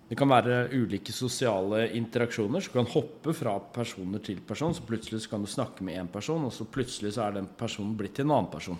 Det 0.09 0.17
kan 0.17 0.31
være 0.31 0.71
ulike 0.73 1.13
sosiale 1.13 1.83
interaksjoner 1.93 2.63
som 2.65 2.79
kan 2.79 2.87
hoppe 2.95 3.33
fra 3.37 3.59
personer 3.61 4.23
til 4.25 4.39
person. 4.41 4.73
Så 4.73 4.81
plutselig 4.87 5.21
så 5.21 5.35
kan 5.35 5.43
du 5.45 5.49
snakke 5.51 5.85
med 5.85 5.99
én 6.01 6.09
person, 6.09 6.47
og 6.47 6.53
så 6.53 6.65
plutselig 6.65 7.13
så 7.13 7.27
er 7.27 7.37
den 7.37 7.49
personen 7.59 7.93
blitt 7.97 8.15
til 8.17 8.25
en 8.25 8.33
annen 8.39 8.49
person. 8.49 8.79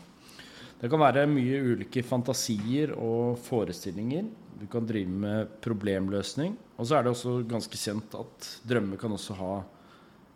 Det 0.80 0.90
kan 0.90 1.02
være 1.02 1.28
mye 1.30 1.60
ulike 1.74 2.02
fantasier 2.08 2.96
og 2.98 3.38
forestillinger. 3.46 4.26
Du 4.58 4.66
kan 4.72 4.88
drive 4.90 5.12
med 5.22 5.54
problemløsning. 5.62 6.56
Og 6.80 6.88
så 6.88 6.98
er 6.98 7.06
det 7.06 7.14
også 7.14 7.36
ganske 7.48 7.78
kjent 7.78 8.16
at 8.18 8.50
drømmer 8.66 8.98
kan 8.98 9.14
også 9.14 9.38
ha 9.38 9.54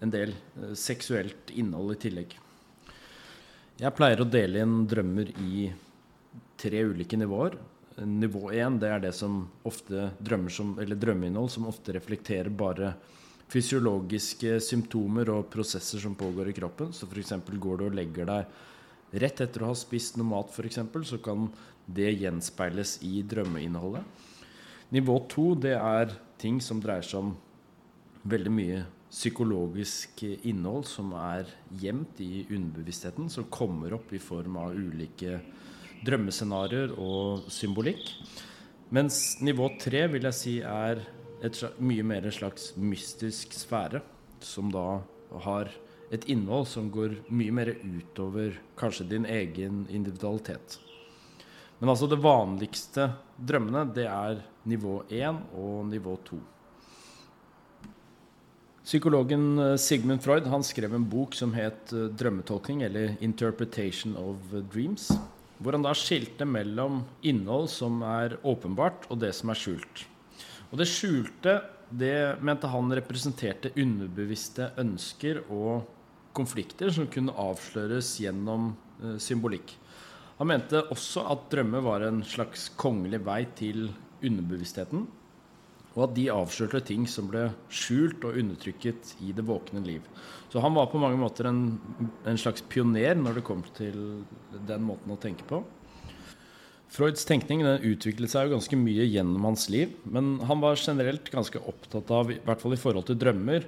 en 0.04 0.14
del 0.14 0.36
eh, 0.36 0.76
seksuelt 0.78 1.56
innhold 1.58 1.96
i 1.96 2.00
tillegg. 2.06 2.38
Jeg 3.82 3.98
pleier 3.98 4.22
å 4.22 4.30
dele 4.30 4.62
inn 4.62 4.84
drømmer 4.86 5.32
i 5.42 5.70
tre 6.60 6.84
ulike 6.86 7.18
nivåer. 7.18 7.58
Nivå 8.02 8.50
én 8.52 8.80
det 8.82 8.90
er 8.90 9.02
det 9.04 9.12
som 9.14 9.44
ofte 9.70 10.08
drømmer 10.18 10.54
som, 10.54 10.74
eller 10.82 10.98
drømmeinnhold 10.98 11.52
som 11.54 11.68
ofte 11.70 11.94
reflekterer 11.94 12.50
bare 12.50 12.94
fysiologiske 13.54 14.56
symptomer 14.64 15.30
og 15.30 15.50
prosesser 15.54 16.02
som 16.02 16.16
pågår 16.18 16.50
i 16.50 16.56
kroppen. 16.58 16.94
Så 16.94 17.06
f.eks. 17.06 17.36
går 17.46 17.78
du 17.78 17.86
og 17.90 17.98
legger 17.98 18.30
deg 18.30 19.20
rett 19.22 19.44
etter 19.46 19.62
å 19.62 19.70
ha 19.70 19.78
spist 19.78 20.18
noe 20.18 20.32
mat, 20.32 20.50
f.eks., 20.50 20.80
så 21.06 21.20
kan 21.22 21.48
det 21.86 22.16
gjenspeiles 22.18 22.98
i 23.06 23.22
drømmeinnholdet. 23.30 24.02
Nivå 24.94 25.20
to 25.30 25.54
det 25.58 25.76
er 25.78 26.14
ting 26.42 26.60
som 26.62 26.82
dreier 26.82 27.06
seg 27.06 27.22
om 27.22 27.34
veldig 28.30 28.54
mye 28.54 28.84
psykologisk 29.14 30.24
innhold 30.42 30.88
som 30.90 31.12
er 31.18 31.50
gjemt 31.78 32.18
i 32.26 32.46
underbevisstheten, 32.48 33.30
som 33.30 33.50
kommer 33.54 33.94
opp 34.00 34.14
i 34.14 34.22
form 34.22 34.58
av 34.64 34.74
ulike 34.74 35.38
drømmescenarioer 36.06 36.96
og 37.00 37.48
symbolikk. 37.52 38.12
Mens 38.94 39.40
nivå 39.42 39.72
tre 39.82 40.06
vil 40.12 40.28
jeg 40.30 40.38
si 40.38 40.56
er 40.62 41.02
et 41.44 41.60
mye 41.84 42.04
mer 42.08 42.28
en 42.28 42.36
slags 42.36 42.72
mystisk 42.80 43.56
sfære, 43.58 44.04
som 44.44 44.70
da 44.72 45.02
har 45.44 45.72
et 46.14 46.26
innhold 46.30 46.68
som 46.70 46.92
går 46.94 47.18
mye 47.34 47.54
mer 47.56 47.74
utover 47.82 48.60
kanskje 48.78 49.10
din 49.16 49.26
egen 49.26 49.86
individualitet. 49.90 50.78
Men 51.80 51.90
altså 51.92 52.08
det 52.08 52.22
vanligste 52.24 53.10
drømmene, 53.36 53.88
det 53.96 54.06
er 54.08 54.44
nivå 54.70 55.02
én 55.12 55.42
og 55.58 55.88
nivå 55.90 56.16
to. 56.24 56.38
Psykologen 58.84 59.60
eh, 59.60 59.78
Sigmund 59.80 60.22
Freud 60.24 60.48
han 60.52 60.64
skrev 60.64 60.94
en 60.96 61.06
bok 61.08 61.36
som 61.36 61.54
het 61.56 61.94
eh, 61.96 62.10
'Drømmetolkning', 62.12 62.84
eller 62.84 63.16
'Interpretation 63.20 64.16
of 64.16 64.38
Dreams'. 64.72 65.12
Hvor 65.64 65.78
han 65.78 65.86
da 65.86 65.94
skilte 65.96 66.46
mellom 66.48 67.02
innhold 67.24 67.70
som 67.72 68.02
er 68.04 68.36
åpenbart, 68.44 69.08
og 69.08 69.22
det 69.24 69.32
som 69.38 69.54
er 69.54 69.60
skjult. 69.60 70.04
Og 70.74 70.80
det 70.82 70.90
skjulte, 70.90 71.56
det 71.94 72.42
mente 72.44 72.68
han 72.68 72.92
representerte 72.98 73.72
underbevisste 73.80 74.72
ønsker 74.82 75.44
og 75.48 75.86
konflikter 76.36 76.92
som 76.92 77.08
kunne 77.14 77.36
avsløres 77.40 78.16
gjennom 78.20 78.72
eh, 79.00 79.18
symbolikk. 79.22 79.76
Han 80.40 80.50
mente 80.50 80.82
også 80.92 81.28
at 81.30 81.46
drømmer 81.54 81.84
var 81.86 82.08
en 82.08 82.24
slags 82.26 82.68
kongelig 82.82 83.22
vei 83.24 83.44
til 83.56 83.86
underbevisstheten 84.24 85.06
og 85.94 86.08
at 86.08 86.16
de 86.18 86.30
avslørte 86.34 86.82
ting 86.88 87.06
som 87.10 87.28
ble 87.30 87.48
skjult 87.74 88.24
og 88.26 88.40
undertrykket 88.42 89.14
i 89.22 89.34
det 89.36 89.46
våkne 89.46 89.84
liv. 89.86 90.06
Så 90.50 90.62
han 90.64 90.74
var 90.78 90.90
på 90.90 91.02
mange 91.02 91.20
måter 91.22 91.50
en, 91.50 91.64
en 92.26 92.40
slags 92.40 92.66
pioner 92.70 93.18
når 93.18 93.40
det 93.40 93.46
kom 93.46 93.62
til 93.78 93.98
den 94.68 94.86
måten 94.86 95.14
å 95.14 95.20
tenke 95.22 95.46
på. 95.50 95.62
Freuds 96.94 97.26
tenkning 97.26 97.64
utviklet 97.66 98.30
seg 98.30 98.46
jo 98.46 98.54
ganske 98.54 98.78
mye 98.78 99.08
gjennom 99.10 99.48
hans 99.48 99.66
liv, 99.74 99.96
men 100.06 100.36
han 100.46 100.60
var 100.62 100.78
generelt 100.78 101.32
ganske 101.34 101.58
opptatt 101.58 102.12
av, 102.14 102.30
i 102.30 102.38
hvert 102.46 102.62
fall 102.62 102.76
i 102.76 102.78
forhold 102.78 103.08
til 103.08 103.18
drømmer, 103.18 103.66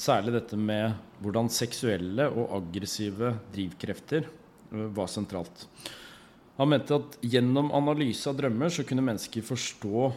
særlig 0.00 0.32
dette 0.38 0.56
med 0.56 0.94
hvordan 1.20 1.52
seksuelle 1.52 2.30
og 2.32 2.54
aggressive 2.62 3.34
drivkrefter 3.52 4.24
øh, 4.24 4.88
var 4.96 5.12
sentralt. 5.12 5.66
Han 6.56 6.72
mente 6.72 6.96
at 6.96 7.18
gjennom 7.20 7.68
analyse 7.76 8.28
av 8.30 8.40
drømmer 8.40 8.72
så 8.72 8.86
kunne 8.88 9.04
mennesker 9.04 9.44
forstå 9.44 10.08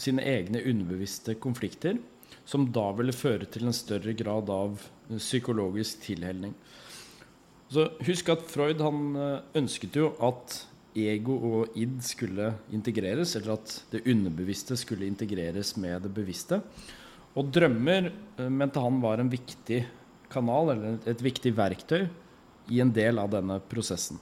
sine 0.00 0.24
egne 0.24 0.62
underbevisste 0.62 1.36
konflikter, 1.40 1.98
som 2.46 2.68
da 2.72 2.90
ville 2.96 3.14
føre 3.16 3.48
til 3.50 3.66
en 3.66 3.76
større 3.76 4.14
grad 4.16 4.50
av 4.52 4.80
psykologisk 5.10 6.04
tilhelning. 6.04 6.54
Så 7.72 7.88
husk 8.06 8.28
at 8.30 8.44
Freud 8.46 8.82
han 8.82 9.16
eh, 9.18 9.46
ønsket 9.58 9.98
jo 9.98 10.12
at 10.22 10.60
ego 10.96 11.36
og 11.36 11.78
id 11.78 11.98
skulle 12.06 12.52
integreres, 12.74 13.34
eller 13.36 13.56
at 13.56 13.74
det 13.92 14.04
underbevisste 14.06 14.78
skulle 14.78 15.08
integreres 15.08 15.74
med 15.80 16.06
det 16.06 16.12
bevisste. 16.14 16.60
Og 17.36 17.50
drømmer 17.52 18.12
eh, 18.12 18.48
mente 18.48 18.82
han 18.82 19.02
var 19.02 19.22
en 19.22 19.32
viktig 19.32 19.82
kanal, 20.30 20.72
eller 20.76 21.02
et 21.10 21.22
viktig 21.22 21.52
verktøy, 21.56 22.06
i 22.70 22.80
en 22.82 22.90
del 22.90 23.20
av 23.22 23.30
denne 23.30 23.60
prosessen. 23.70 24.18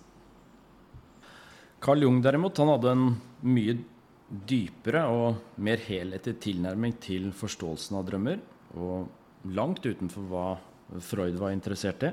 Carl 1.85 2.05
Jung 2.05 2.19
derimot, 2.25 2.59
han 2.61 2.73
hadde 2.73 2.93
en 2.93 3.07
mye 3.45 3.77
dypere 4.29 5.05
og 5.13 5.59
mer 5.61 5.83
helhetlig 5.85 6.37
tilnærming 6.43 6.97
til 7.03 7.29
forståelsen 7.37 7.99
av 7.99 8.07
drømmer, 8.09 8.41
og 8.75 9.53
langt 9.55 9.85
utenfor 9.85 10.27
hva 10.31 10.47
Freud 11.05 11.37
var 11.41 11.55
interessert 11.55 12.05
i. 12.07 12.13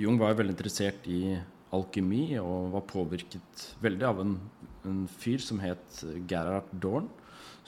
Jung 0.00 0.18
var 0.20 0.36
veldig 0.38 0.54
interessert 0.54 1.06
i 1.10 1.36
alkemi 1.74 2.34
og 2.40 2.72
var 2.74 2.86
påvirket 2.88 3.64
veldig 3.82 4.06
av 4.06 4.22
en, 4.22 4.36
en 4.86 5.04
fyr 5.20 5.42
som 5.42 5.60
het 5.62 6.02
Gerhard 6.30 6.70
Dorn, 6.82 7.08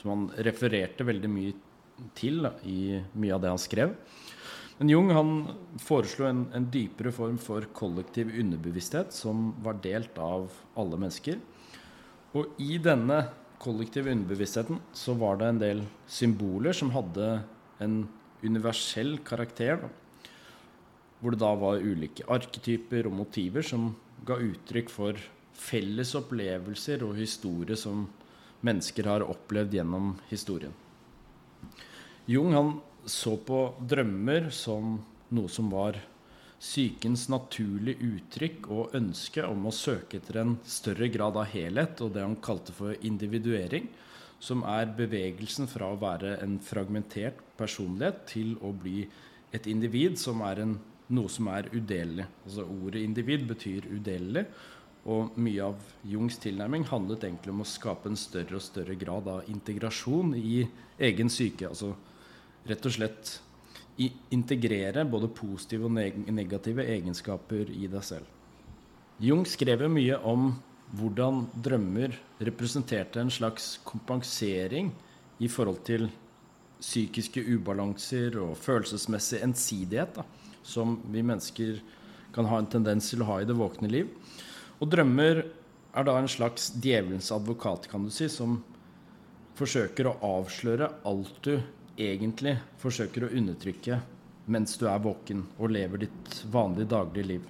som 0.00 0.14
han 0.14 0.28
refererte 0.46 1.06
veldig 1.06 1.30
mye 1.30 1.54
til 2.18 2.42
i 2.66 2.98
mye 3.14 3.34
av 3.36 3.42
det 3.42 3.52
han 3.52 3.62
skrev. 3.62 3.94
Men 4.78 4.90
Jung 4.90 5.12
han 5.14 5.32
foreslo 5.78 6.26
en, 6.26 6.46
en 6.56 6.66
dypere 6.72 7.12
form 7.14 7.36
for 7.38 7.68
kollektiv 7.76 8.32
underbevissthet 8.34 9.14
som 9.14 9.52
var 9.62 9.78
delt 9.84 10.16
av 10.18 10.48
alle 10.78 10.98
mennesker. 10.98 11.38
Og 12.34 12.56
i 12.64 12.80
denne 12.82 13.20
kollektive 13.62 14.10
underbevisstheten 14.12 14.80
så 14.96 15.14
var 15.18 15.38
det 15.38 15.48
en 15.48 15.60
del 15.62 15.82
symboler 16.10 16.74
som 16.76 16.90
hadde 16.94 17.28
en 17.82 18.02
universell 18.42 19.16
karakter. 19.26 19.86
Hvor 21.22 21.34
det 21.34 21.42
da 21.42 21.52
var 21.54 21.82
ulike 21.82 22.26
arketyper 22.26 23.06
og 23.06 23.14
motiver 23.20 23.62
som 23.66 23.92
ga 24.26 24.40
uttrykk 24.42 24.90
for 24.90 25.18
felles 25.54 26.14
opplevelser 26.18 27.04
og 27.06 27.18
historie 27.20 27.78
som 27.78 28.08
mennesker 28.66 29.06
har 29.10 29.26
opplevd 29.26 29.76
gjennom 29.78 30.14
historien. 30.30 30.74
Jung 32.30 32.54
han 32.54 32.76
så 33.06 33.36
på 33.42 33.64
drømmer 33.78 34.50
som 34.54 34.96
noe 35.34 35.50
som 35.50 35.70
var 35.72 35.98
sykens 36.62 37.26
naturlige 37.32 38.06
uttrykk 38.06 38.68
og 38.70 38.94
ønske 38.94 39.42
om 39.48 39.66
å 39.66 39.74
søke 39.74 40.20
etter 40.20 40.38
en 40.42 40.54
større 40.62 41.08
grad 41.10 41.38
av 41.40 41.50
helhet, 41.50 42.00
og 42.04 42.14
det 42.14 42.22
han 42.22 42.38
kalte 42.44 42.74
for 42.76 42.94
individuering, 43.02 43.88
som 44.42 44.62
er 44.66 44.90
bevegelsen 44.98 45.68
fra 45.70 45.92
å 45.92 45.98
være 46.02 46.36
en 46.42 46.56
fragmentert 46.62 47.42
personlighet 47.58 48.24
til 48.30 48.54
å 48.62 48.72
bli 48.74 49.04
et 49.54 49.66
individ 49.70 50.18
som 50.18 50.42
er 50.46 50.62
en, 50.64 50.76
noe 51.12 51.30
som 51.30 51.50
er 51.52 51.68
udelelig. 51.74 52.26
Altså 52.46 52.66
Ordet 52.66 53.02
individ 53.04 53.46
betyr 53.50 53.90
udelelig, 53.90 54.46
og 55.02 55.34
mye 55.42 55.66
av 55.66 55.86
Jungs 56.06 56.38
tilnærming 56.42 56.86
handlet 56.90 57.24
egentlig 57.26 57.50
om 57.50 57.64
å 57.64 57.68
skape 57.68 58.06
en 58.10 58.18
større 58.18 58.58
og 58.58 58.62
større 58.62 58.94
grad 58.98 59.26
av 59.30 59.48
integrasjon 59.50 60.36
i 60.38 60.60
egen 61.02 61.30
syke. 61.30 61.72
Altså 61.72 61.96
rett 62.70 62.86
og 62.86 62.94
slett 62.94 63.32
integrere 64.32 65.04
både 65.04 65.28
positive 65.36 65.88
og 65.88 66.32
negative 66.32 66.84
egenskaper 66.94 67.70
i 67.70 67.88
deg 67.90 68.04
selv. 68.06 68.28
Jung 69.22 69.44
skrev 69.46 69.84
mye 69.92 70.16
om 70.26 70.54
hvordan 70.96 71.46
drømmer 71.64 72.16
representerte 72.42 73.20
en 73.20 73.30
slags 73.32 73.78
kompensering 73.84 74.90
i 75.40 75.48
forhold 75.48 75.82
til 75.86 76.08
psykiske 76.82 77.44
ubalanser 77.54 78.36
og 78.42 78.56
følelsesmessig 78.58 79.42
ensidighet 79.46 80.18
da, 80.18 80.24
som 80.62 80.98
vi 81.12 81.22
mennesker 81.22 81.78
kan 82.34 82.48
ha 82.48 82.58
en 82.58 82.70
tendens 82.70 83.10
til 83.12 83.22
å 83.22 83.28
ha 83.28 83.40
i 83.40 83.46
det 83.48 83.56
våkne 83.56 83.90
liv. 83.92 84.10
Og 84.80 84.90
drømmer 84.90 85.44
er 85.92 86.08
da 86.08 86.16
en 86.18 86.30
slags 86.30 86.70
djevelens 86.82 87.30
advokat, 87.34 87.86
kan 87.90 88.04
du 88.06 88.10
si, 88.12 88.28
som 88.32 88.58
forsøker 89.58 90.08
å 90.08 90.16
avsløre 90.40 90.88
alt 91.08 91.38
du 91.44 91.54
egentlig 91.96 92.56
forsøker 92.82 93.26
å 93.26 93.32
undertrykke 93.32 94.00
mens 94.52 94.74
du 94.78 94.88
er 94.90 95.02
våken 95.02 95.44
og 95.58 95.72
lever 95.74 96.04
ditt 96.06 96.38
vanlige 96.50 96.90
daglige 96.90 97.28
liv. 97.34 97.48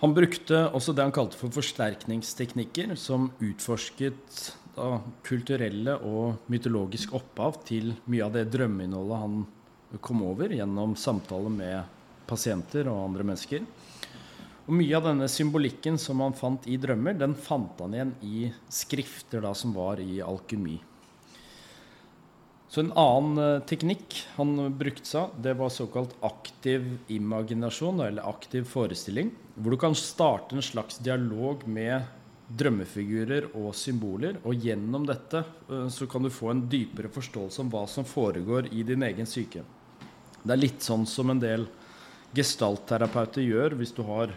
Han 0.00 0.14
brukte 0.16 0.62
også 0.72 0.94
det 0.96 1.04
han 1.04 1.12
kalte 1.12 1.36
for 1.36 1.52
forsterkningsteknikker, 1.52 2.94
som 2.96 3.28
utforsket 3.44 4.38
da, 4.72 5.02
kulturelle 5.26 5.98
og 6.08 6.48
mytologisk 6.48 7.12
opphav 7.18 7.60
til 7.68 7.92
mye 8.08 8.24
av 8.24 8.38
det 8.38 8.46
drømmeinnholdet 8.54 9.20
han 9.20 9.42
kom 10.00 10.22
over 10.24 10.54
gjennom 10.54 10.94
samtaler 10.96 11.52
med 11.52 11.96
pasienter 12.30 12.88
og 12.88 13.02
andre 13.10 13.26
mennesker. 13.26 13.66
Og 14.70 14.76
Mye 14.78 14.96
av 14.96 15.08
denne 15.08 15.26
symbolikken 15.28 15.98
som 15.98 16.22
han 16.22 16.36
fant 16.38 16.68
i 16.70 16.78
drømmer, 16.80 17.16
den 17.18 17.34
fant 17.34 17.80
han 17.82 17.96
igjen 17.96 18.12
i 18.22 18.50
skrifter 18.72 19.42
da, 19.44 19.52
som 19.52 19.74
var 19.74 20.00
i 20.00 20.20
alkymi. 20.22 20.78
Så 22.70 22.84
en 22.84 22.92
annen 22.94 23.38
uh, 23.38 23.62
teknikk 23.66 24.14
han 24.36 24.54
brukte 24.78 25.08
seg 25.08 25.32
det 25.42 25.56
var 25.58 25.72
såkalt 25.74 26.12
aktiv 26.22 26.84
imaginasjon, 27.10 27.98
eller 28.04 28.28
aktiv 28.30 28.68
forestilling. 28.70 29.32
Hvor 29.56 29.74
du 29.74 29.78
kan 29.82 29.96
starte 29.98 30.54
en 30.54 30.62
slags 30.62 31.00
dialog 31.02 31.64
med 31.66 32.06
drømmefigurer 32.46 33.48
og 33.58 33.74
symboler. 33.74 34.38
Og 34.46 34.54
gjennom 34.54 35.02
dette 35.08 35.42
uh, 35.66 35.88
så 35.90 36.06
kan 36.06 36.22
du 36.22 36.30
få 36.30 36.52
en 36.52 36.62
dypere 36.70 37.10
forståelse 37.10 37.64
om 37.64 37.72
hva 37.72 37.82
som 37.90 38.06
foregår 38.06 38.70
i 38.70 38.84
din 38.86 39.02
egen 39.02 39.26
syke. 39.26 39.64
Det 40.40 40.54
er 40.54 40.60
litt 40.60 40.86
sånn 40.86 41.08
som 41.10 41.32
en 41.34 41.42
del 41.42 41.66
gestaltterapeuter 42.38 43.42
gjør 43.42 43.74
hvis 43.80 43.96
du 43.96 44.04
har 44.06 44.30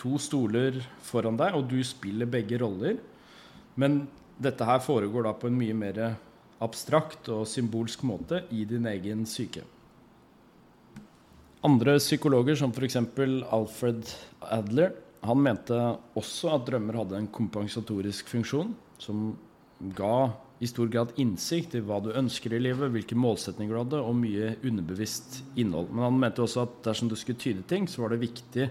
to 0.00 0.16
stoler 0.22 0.80
foran 1.04 1.36
deg, 1.36 1.52
og 1.52 1.68
du 1.68 1.82
spiller 1.84 2.30
begge 2.30 2.62
roller. 2.64 2.96
Men 3.76 4.06
dette 4.40 4.64
her 4.64 4.80
foregår 4.80 5.28
da 5.28 5.34
på 5.36 5.50
en 5.50 5.60
mye 5.60 5.76
mer 5.76 6.00
abstrakt 6.64 7.28
og 7.32 7.46
symbolsk 7.48 8.02
måte 8.06 8.42
i 8.54 8.64
din 8.68 8.86
egen 8.90 9.26
syke. 9.28 9.64
Andre 11.66 11.96
psykologer, 11.98 12.58
som 12.58 12.72
f.eks. 12.74 12.96
Alfred 13.50 14.10
Adler, 14.46 14.94
han 15.26 15.40
mente 15.42 15.76
også 16.18 16.52
at 16.54 16.66
drømmer 16.68 17.00
hadde 17.00 17.18
en 17.18 17.30
kompensatorisk 17.34 18.30
funksjon 18.30 18.70
som 19.02 19.32
ga 19.98 20.30
i 20.62 20.66
stor 20.66 20.90
grad 20.90 21.14
innsikt 21.22 21.76
i 21.78 21.82
hva 21.86 22.00
du 22.02 22.10
ønsker 22.18 22.54
i 22.54 22.60
livet, 22.62 22.90
hvilke 22.94 23.18
målsetninger 23.18 23.74
du 23.74 23.80
hadde, 23.80 24.02
og 24.02 24.16
mye 24.18 24.56
underbevisst 24.66 25.40
innhold. 25.58 25.90
Men 25.92 26.08
han 26.08 26.18
mente 26.22 26.42
også 26.42 26.64
at 26.66 26.80
dersom 26.86 27.10
du 27.10 27.14
skulle 27.18 27.38
tyde 27.38 27.62
ting, 27.70 27.86
så 27.86 28.02
var 28.02 28.14
det 28.14 28.22
viktig 28.24 28.66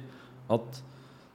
at 0.52 0.82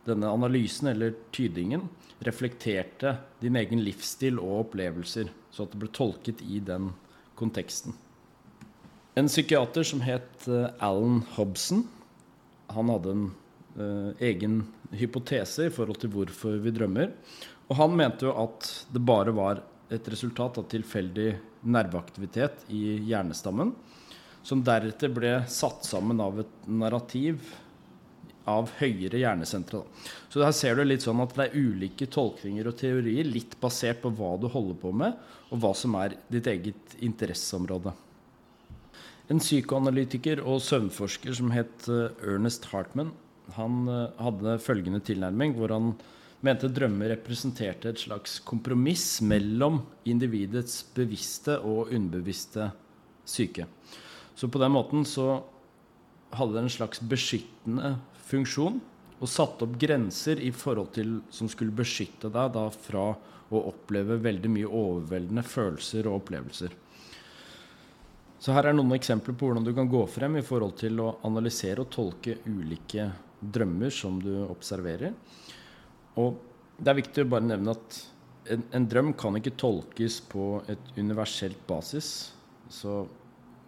denne 0.09 0.33
analysen, 0.33 0.91
eller 0.93 1.15
tydingen, 1.33 1.87
reflekterte 2.27 3.17
din 3.43 3.57
egen 3.59 3.83
livsstil 3.85 4.41
og 4.43 4.69
opplevelser, 4.69 5.31
så 5.53 5.67
at 5.67 5.75
det 5.75 5.83
ble 5.83 5.91
tolket 5.95 6.43
i 6.45 6.61
den 6.65 6.91
konteksten. 7.39 7.95
En 9.19 9.29
psykiater 9.29 9.85
som 9.85 10.01
het 10.05 10.47
uh, 10.49 10.71
Alan 10.81 11.21
Hobson, 11.35 11.85
han 12.73 12.89
hadde 12.89 13.11
en 13.13 13.25
eh, 13.77 14.29
egen 14.31 14.63
hypotese 14.97 15.67
i 15.69 15.73
forhold 15.75 15.99
til 16.01 16.09
hvorfor 16.15 16.55
vi 16.63 16.73
drømmer. 16.73 17.11
Og 17.69 17.77
han 17.77 17.93
mente 17.99 18.25
jo 18.25 18.33
at 18.41 18.69
det 18.89 19.03
bare 19.05 19.35
var 19.37 19.61
et 19.93 20.09
resultat 20.09 20.57
av 20.57 20.71
tilfeldig 20.73 21.35
nerveaktivitet 21.69 22.65
i 22.73 22.97
hjernestammen, 23.11 23.75
som 24.43 24.63
deretter 24.65 25.13
ble 25.13 25.35
satt 25.53 25.85
sammen 25.85 26.23
av 26.25 26.41
et 26.43 26.55
narrativ 26.67 27.53
av 28.49 28.71
høyere 28.79 29.21
hjernesentre. 29.21 29.83
Så 30.33 30.43
her 30.43 30.55
ser 30.57 30.79
du 30.79 30.85
litt 30.87 31.05
sånn 31.05 31.23
at 31.23 31.35
det 31.37 31.49
er 31.49 31.59
ulike 31.59 32.09
tolkninger 32.11 32.69
og 32.69 32.79
teorier, 32.81 33.29
litt 33.29 33.59
basert 33.63 34.03
på 34.03 34.13
hva 34.19 34.35
du 34.41 34.49
holder 34.53 34.79
på 34.83 34.93
med, 35.03 35.19
og 35.53 35.63
hva 35.63 35.75
som 35.77 35.95
er 36.01 36.17
ditt 36.33 36.49
eget 36.51 36.97
interesseområde. 37.05 37.93
En 39.31 39.41
psykoanalytiker 39.41 40.43
og 40.43 40.63
søvnforsker 40.65 41.37
som 41.39 41.53
het 41.55 41.87
eh, 41.89 42.11
Ernest 42.27 42.67
Hartman, 42.73 43.13
han 43.57 43.87
eh, 43.89 44.09
hadde 44.23 44.59
følgende 44.63 45.03
tilnærming, 45.07 45.55
hvor 45.57 45.73
han 45.73 45.93
mente 46.43 46.71
drømmer 46.75 47.13
representerte 47.15 47.93
et 47.93 48.03
slags 48.03 48.41
kompromiss 48.43 49.21
mellom 49.23 49.81
individets 50.11 50.81
bevisste 50.97 51.61
og 51.61 51.93
underbevisste 51.95 52.73
syke. 53.29 53.69
Så 54.35 54.51
på 54.51 54.59
den 54.59 54.75
måten 54.75 55.07
så 55.07 55.45
hadde 56.35 56.57
det 56.57 56.65
en 56.65 56.73
slags 56.73 57.03
beskyttende 57.05 57.95
funksjon 58.33 58.81
og 59.23 59.31
satte 59.31 59.67
opp 59.67 59.77
grenser 59.79 60.41
i 60.43 60.51
forhold 60.55 60.95
til 60.97 61.21
som 61.31 61.51
skulle 61.51 61.75
beskytte 61.77 62.31
deg 62.33 62.55
da 62.57 62.67
fra 62.75 63.13
å 63.53 63.61
oppleve 63.69 64.17
veldig 64.25 64.51
mye 64.51 64.71
overveldende 64.71 65.45
følelser 65.47 66.09
og 66.09 66.23
opplevelser. 66.23 66.75
Så 68.43 68.55
her 68.57 68.67
er 68.67 68.75
noen 68.75 68.97
eksempler 68.97 69.37
på 69.39 69.47
hvordan 69.47 69.67
du 69.67 69.71
kan 69.77 69.91
gå 69.91 70.01
frem 70.11 70.41
i 70.41 70.47
forhold 70.47 70.75
til 70.81 70.99
å 71.05 71.13
analysere 71.29 71.85
og 71.85 71.93
tolke 71.95 72.41
ulike 72.49 73.07
drømmer 73.39 73.93
som 73.95 74.17
du 74.23 74.33
observerer. 74.49 75.15
Og 76.19 76.41
det 76.79 76.91
er 76.91 76.99
viktig 76.99 77.23
å 77.23 77.31
bare 77.37 77.47
nevne 77.47 77.77
at 77.77 78.01
en, 78.51 78.65
en 78.75 78.89
drøm 78.91 79.13
kan 79.19 79.39
ikke 79.39 79.55
tolkes 79.61 80.19
på 80.33 80.57
et 80.73 80.91
universelt 80.99 81.61
basis. 81.69 82.33
Så 82.67 83.05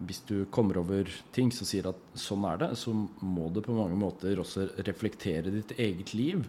hvis 0.03 0.21
du 0.27 0.45
kommer 0.51 0.81
over 0.81 1.09
ting 1.35 1.51
som 1.55 1.67
sier 1.67 1.87
at 1.89 1.99
sånn 2.19 2.43
er 2.49 2.59
det, 2.61 2.71
så 2.79 2.91
må 2.95 3.47
det 3.53 3.63
på 3.65 3.75
mange 3.75 3.97
måter 3.99 4.39
også 4.41 4.67
reflektere 4.87 5.53
ditt 5.53 5.75
eget 5.79 6.13
liv 6.17 6.43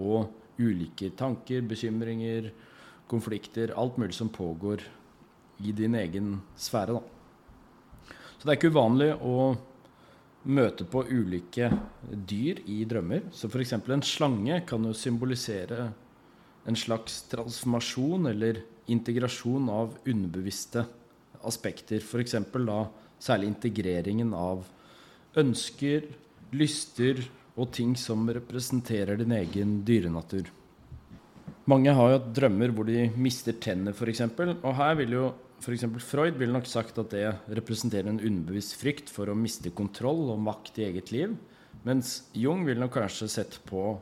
og 0.00 0.30
ulike 0.60 1.12
tanker, 1.16 1.62
bekymringer, 1.68 2.50
konflikter, 3.10 3.72
alt 3.78 3.98
mulig 4.00 4.16
som 4.16 4.30
pågår 4.32 4.82
i 5.64 5.72
din 5.76 5.94
egen 5.98 6.38
sfære. 6.58 6.98
Da. 6.98 8.14
Så 8.38 8.46
det 8.46 8.52
er 8.52 8.58
ikke 8.58 8.72
uvanlig 8.74 9.10
å 9.20 9.34
møte 10.50 10.86
på 10.88 11.04
ulike 11.10 11.68
dyr 12.10 12.62
i 12.70 12.82
drømmer. 12.88 13.28
Så 13.32 13.50
f.eks. 13.50 13.74
en 13.76 14.06
slange 14.06 14.62
kan 14.68 14.86
jo 14.86 14.96
symbolisere 14.96 15.90
en 16.68 16.76
slags 16.76 17.22
transformasjon 17.30 18.30
eller 18.30 18.62
integrasjon 18.90 19.68
av 19.72 19.94
underbevisste 20.08 20.86
aspekter. 21.46 22.02
F.eks. 22.02 22.36
da 22.52 22.80
særlig 23.20 23.50
integreringen 23.52 24.32
av 24.36 24.64
ønsker, 25.38 26.08
lyster 26.56 27.20
og 27.60 27.70
ting 27.74 27.92
som 27.98 28.24
representerer 28.32 29.20
din 29.20 29.34
egen 29.36 29.80
dyrenatur. 29.86 30.48
Mange 31.70 31.92
har 31.94 32.14
jo 32.14 32.22
drømmer 32.34 32.72
hvor 32.74 32.88
de 32.88 33.04
mister 33.20 33.54
tenner, 33.62 33.94
f.eks. 33.94 34.24
Og 34.58 34.74
her 34.78 34.96
vil 34.98 35.16
jo 35.18 35.24
f.eks. 35.60 35.84
Freud 36.02 36.38
ville 36.40 36.54
nok 36.56 36.68
sagt 36.68 36.98
at 36.98 37.12
det 37.12 37.26
representerer 37.52 38.08
en 38.10 38.22
underbevisst 38.22 38.78
frykt 38.80 39.12
for 39.12 39.30
å 39.30 39.38
miste 39.38 39.72
kontroll 39.76 40.30
og 40.32 40.40
makt 40.42 40.80
i 40.80 40.88
eget 40.88 41.12
liv. 41.14 41.36
Mens 41.86 42.30
Jung 42.36 42.64
vil 42.66 42.80
nok 42.80 42.96
kanskje 42.96 43.28
sett 43.30 43.60
på 43.68 43.92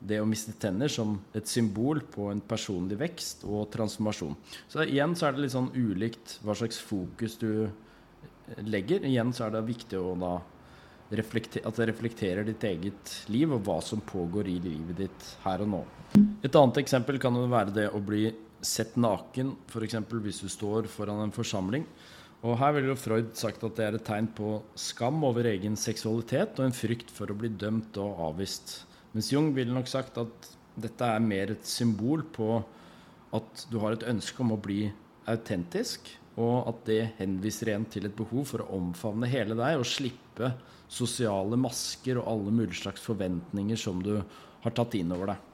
det 0.00 0.20
å 0.20 0.28
miste 0.28 0.52
tenner 0.60 0.90
som 0.92 1.16
et 1.36 1.48
symbol 1.48 2.02
på 2.12 2.28
en 2.32 2.42
personlig 2.44 2.98
vekst 3.00 3.44
og 3.48 3.70
transformasjon. 3.72 4.34
Så 4.68 4.84
igjen 4.84 5.14
så 5.16 5.28
er 5.28 5.36
det 5.36 5.44
litt 5.44 5.54
sånn 5.54 5.70
ulikt 5.74 6.38
hva 6.44 6.56
slags 6.58 6.80
fokus 6.82 7.38
du 7.40 7.68
legger. 8.64 9.06
Igjen 9.06 9.32
så 9.32 9.46
er 9.46 9.56
det 9.56 9.64
viktig 9.68 10.00
å 10.00 10.16
da 10.20 10.34
at 11.14 11.76
det 11.78 11.86
reflekterer 11.90 12.46
ditt 12.46 12.64
eget 12.64 13.12
liv 13.30 13.52
og 13.52 13.62
hva 13.66 13.76
som 13.84 14.00
pågår 14.02 14.48
i 14.50 14.56
livet 14.58 14.96
ditt 15.04 15.26
her 15.44 15.62
og 15.62 15.70
nå. 15.70 15.82
Et 16.42 16.56
annet 16.56 16.80
eksempel 16.80 17.20
kan 17.22 17.36
jo 17.36 17.44
være 17.50 17.74
det 17.76 17.86
å 17.92 18.00
bli 18.02 18.26
sett 18.64 18.96
naken, 18.96 19.52
f.eks. 19.68 19.98
hvis 20.10 20.40
du 20.42 20.48
står 20.48 20.88
foran 20.90 21.22
en 21.26 21.34
forsamling. 21.34 21.84
Og 22.44 22.58
Her 22.60 22.74
ville 22.76 22.96
Freud 22.98 23.30
sagt 23.38 23.62
at 23.64 23.76
det 23.78 23.84
er 23.86 23.96
et 23.96 24.04
tegn 24.04 24.26
på 24.36 24.58
skam 24.76 25.22
over 25.24 25.46
egen 25.48 25.78
seksualitet 25.80 26.58
og 26.58 26.66
en 26.66 26.76
frykt 26.76 27.12
for 27.12 27.30
å 27.30 27.36
bli 27.38 27.52
dømt 27.52 27.96
og 28.00 28.20
avvist. 28.26 28.82
Mens 29.14 29.30
Jung 29.32 29.52
ville 29.54 29.74
nok 29.74 29.88
sagt 29.90 30.18
at 30.18 30.50
dette 30.74 31.06
er 31.06 31.22
mer 31.22 31.52
et 31.54 31.66
symbol 31.68 32.24
på 32.34 32.58
at 33.34 33.64
du 33.70 33.78
har 33.82 33.94
et 33.94 34.06
ønske 34.10 34.42
om 34.42 34.54
å 34.54 34.60
bli 34.60 34.88
autentisk, 35.30 36.10
og 36.34 36.66
at 36.66 36.80
det 36.88 37.00
henviser 37.20 37.70
igjen 37.70 37.86
til 37.90 38.08
et 38.08 38.16
behov 38.18 38.48
for 38.50 38.64
å 38.64 38.72
omfavne 38.74 39.30
hele 39.30 39.54
deg 39.58 39.78
og 39.78 39.86
slippe 39.86 40.50
sosiale 40.90 41.56
masker 41.58 42.18
og 42.18 42.26
alle 42.32 42.54
mulige 42.54 42.80
slags 42.82 43.02
forventninger 43.06 43.78
som 43.78 44.02
du 44.02 44.16
har 44.18 44.74
tatt 44.74 44.96
inn 44.98 45.14
over 45.14 45.30
deg. 45.30 45.50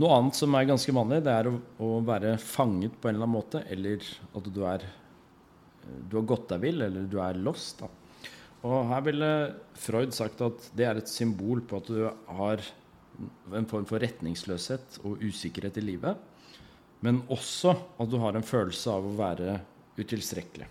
Noe 0.00 0.16
annet 0.16 0.38
som 0.38 0.56
er 0.56 0.66
ganske 0.66 0.96
vanlig, 0.96 1.20
det 1.22 1.34
er 1.36 1.50
å, 1.52 1.58
å 1.84 1.90
være 2.08 2.34
fanget 2.40 2.96
på 2.98 3.10
en 3.10 3.14
eller 3.14 3.28
annen 3.28 3.36
måte, 3.36 3.62
eller 3.70 4.02
at 4.34 4.48
du 4.48 4.64
er 4.66 4.88
du 6.08 6.16
har 6.16 6.24
gått 6.28 6.48
deg 6.48 6.62
vill, 6.64 6.80
eller 6.86 7.04
du 7.10 7.18
er 7.20 7.36
lost. 7.36 7.82
da. 7.84 7.90
Og 8.64 8.86
her 8.88 9.02
ville 9.04 9.30
Freud 9.76 10.14
sagt 10.16 10.40
at 10.44 10.70
det 10.76 10.86
er 10.88 11.00
et 11.00 11.10
symbol 11.10 11.60
på 11.68 11.82
at 11.82 11.90
du 11.90 12.06
har 12.38 12.62
en 13.54 13.68
form 13.70 13.84
for 13.86 14.02
retningsløshet 14.02 15.02
og 15.04 15.20
usikkerhet 15.22 15.76
i 15.82 15.84
livet. 15.84 16.16
Men 17.04 17.20
også 17.28 17.74
at 18.00 18.08
du 18.10 18.16
har 18.22 18.36
en 18.36 18.46
følelse 18.46 18.90
av 18.90 19.04
å 19.04 19.16
være 19.18 19.58
utilstrekkelig. 20.00 20.70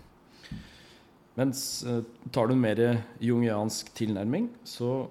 Mens 1.38 1.60
eh, 1.86 2.02
tar 2.34 2.50
du 2.50 2.54
en 2.54 2.62
mer 2.62 2.80
jungiansk 3.22 3.90
tilnærming, 3.96 4.50
så 4.66 5.06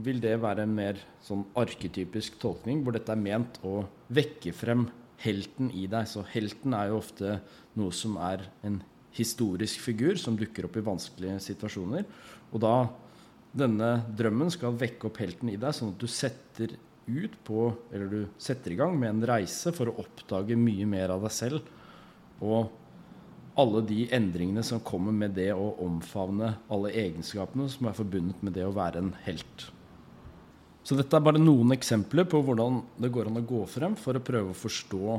vil 0.00 0.20
det 0.22 0.38
være 0.40 0.64
en 0.64 0.76
mer 0.76 1.00
sånn 1.24 1.42
arketypisk 1.58 2.38
tolkning, 2.40 2.84
hvor 2.84 2.96
dette 2.96 3.12
er 3.12 3.20
ment 3.20 3.58
å 3.66 3.82
vekke 4.12 4.52
frem 4.56 4.86
helten 5.20 5.72
i 5.76 5.86
deg. 5.90 6.08
Så 6.08 6.24
helten 6.32 6.76
er 6.76 6.90
jo 6.90 7.00
ofte 7.00 7.38
noe 7.80 7.92
som 7.96 8.16
er 8.20 8.46
en 8.66 8.80
historisk 9.16 9.80
figur 9.82 10.18
som 10.20 10.36
dukker 10.38 10.68
opp 10.68 10.78
i 10.78 10.84
vanskelige 10.86 11.38
situasjoner. 11.50 12.06
Og 12.52 12.62
da 12.62 12.74
denne 13.56 13.90
drømmen 14.16 14.52
skal 14.54 14.76
vekke 14.78 15.08
opp 15.08 15.18
helten 15.22 15.50
i 15.50 15.58
deg, 15.58 15.74
sånn 15.74 15.94
at 15.94 16.02
du 16.02 16.06
setter 16.10 16.76
ut 17.10 17.34
på, 17.46 17.70
eller 17.90 18.10
du 18.10 18.20
setter 18.38 18.74
i 18.74 18.78
gang 18.78 18.94
med 18.98 19.10
en 19.10 19.24
reise 19.32 19.72
for 19.74 19.90
å 19.90 19.96
oppdage 20.02 20.58
mye 20.58 20.86
mer 20.86 21.14
av 21.16 21.26
deg 21.26 21.34
selv. 21.34 21.72
Og 22.40 22.70
alle 23.60 23.82
de 23.84 24.04
endringene 24.14 24.62
som 24.64 24.82
kommer 24.86 25.12
med 25.12 25.34
det 25.36 25.50
å 25.52 25.72
omfavne 25.82 26.54
alle 26.70 26.94
egenskapene 27.02 27.66
som 27.72 27.90
er 27.90 27.98
forbundet 27.98 28.46
med 28.46 28.54
det 28.56 28.64
å 28.66 28.74
være 28.76 29.02
en 29.02 29.12
helt. 29.26 29.66
Så 30.86 30.96
dette 30.96 31.16
er 31.16 31.24
bare 31.24 31.42
noen 31.42 31.74
eksempler 31.74 32.24
på 32.30 32.40
hvordan 32.44 32.80
det 33.02 33.10
går 33.12 33.28
an 33.28 33.42
å 33.42 33.46
gå 33.46 33.64
frem 33.68 33.96
for 34.00 34.16
å 34.16 34.24
prøve 34.24 34.54
å 34.54 34.56
forstå 34.56 35.18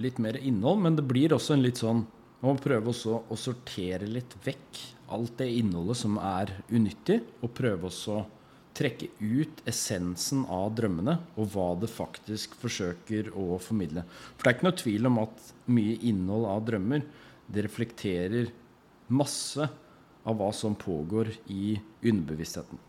litt 0.00 0.20
mer 0.22 0.38
innhold, 0.38 0.84
men 0.84 0.96
det 0.96 1.04
blir 1.08 1.34
også 1.34 1.56
en 1.56 1.64
litt 1.64 1.80
sånn 1.80 2.04
må 2.50 2.58
prøve 2.58 2.90
også 2.90 3.20
å 3.30 3.38
sortere 3.38 4.08
litt 4.10 4.34
vekk 4.44 4.80
alt 5.12 5.36
det 5.38 5.50
innholdet 5.60 5.98
som 6.00 6.16
er 6.18 6.54
unyttig, 6.72 7.20
og 7.44 7.52
prøve 7.54 7.88
også 7.90 8.16
å 8.16 8.24
trekke 8.72 9.10
ut 9.20 9.60
essensen 9.68 10.46
av 10.48 10.70
drømmene 10.76 11.18
og 11.36 11.50
hva 11.52 11.68
det 11.80 11.90
faktisk 11.92 12.54
forsøker 12.60 13.28
å 13.36 13.58
formidle. 13.60 14.06
For 14.36 14.46
det 14.46 14.50
er 14.50 14.56
ikke 14.56 14.68
noe 14.68 14.80
tvil 14.80 15.10
om 15.10 15.20
at 15.26 15.50
mye 15.68 15.98
innhold 16.08 16.48
av 16.48 16.64
drømmer 16.70 17.04
det 17.52 17.66
reflekterer 17.66 18.48
masse 19.12 19.68
av 20.22 20.38
hva 20.38 20.48
som 20.56 20.78
pågår 20.78 21.34
i 21.52 21.76
underbevisstheten. 22.00 22.80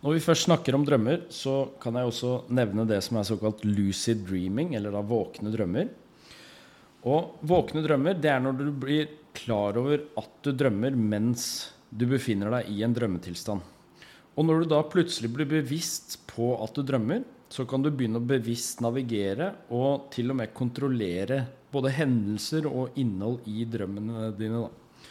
Når 0.00 0.16
vi 0.16 0.22
først 0.24 0.46
snakker 0.46 0.76
om 0.76 0.84
drømmer, 0.84 1.26
så 1.32 1.72
kan 1.80 1.96
jeg 1.96 2.08
også 2.08 2.30
nevne 2.56 2.86
det 2.88 3.02
som 3.04 3.18
er 3.20 3.26
såkalt 3.28 3.64
lucid 3.68 4.22
dreaming, 4.24 4.72
eller 4.76 4.94
da 4.96 5.02
våkne 5.04 5.52
drømmer. 5.52 5.90
Og 7.08 7.40
våkne 7.48 7.82
drømmer, 7.84 8.16
det 8.20 8.28
er 8.28 8.40
når 8.44 8.58
du 8.58 8.70
blir 8.76 9.08
klar 9.36 9.78
over 9.80 10.02
at 10.20 10.32
du 10.44 10.52
drømmer 10.52 10.96
mens 10.98 11.44
du 11.90 12.04
befinner 12.10 12.52
deg 12.58 12.68
i 12.74 12.82
en 12.84 12.94
drømmetilstand. 12.94 13.62
Og 14.36 14.46
når 14.46 14.62
du 14.62 14.72
da 14.72 14.80
plutselig 14.86 15.30
blir 15.32 15.48
bevisst 15.48 16.20
på 16.30 16.52
at 16.62 16.76
du 16.76 16.84
drømmer, 16.86 17.24
så 17.50 17.64
kan 17.66 17.82
du 17.82 17.90
begynne 17.90 18.20
å 18.20 18.26
bevisst 18.26 18.82
navigere 18.84 19.50
og 19.74 20.10
til 20.14 20.30
og 20.30 20.38
med 20.38 20.52
kontrollere 20.54 21.42
både 21.72 21.94
hendelser 21.96 22.68
og 22.70 22.94
innhold 23.00 23.48
i 23.50 23.64
drømmene 23.66 24.30
dine. 24.38 24.62
Da. 24.66 25.08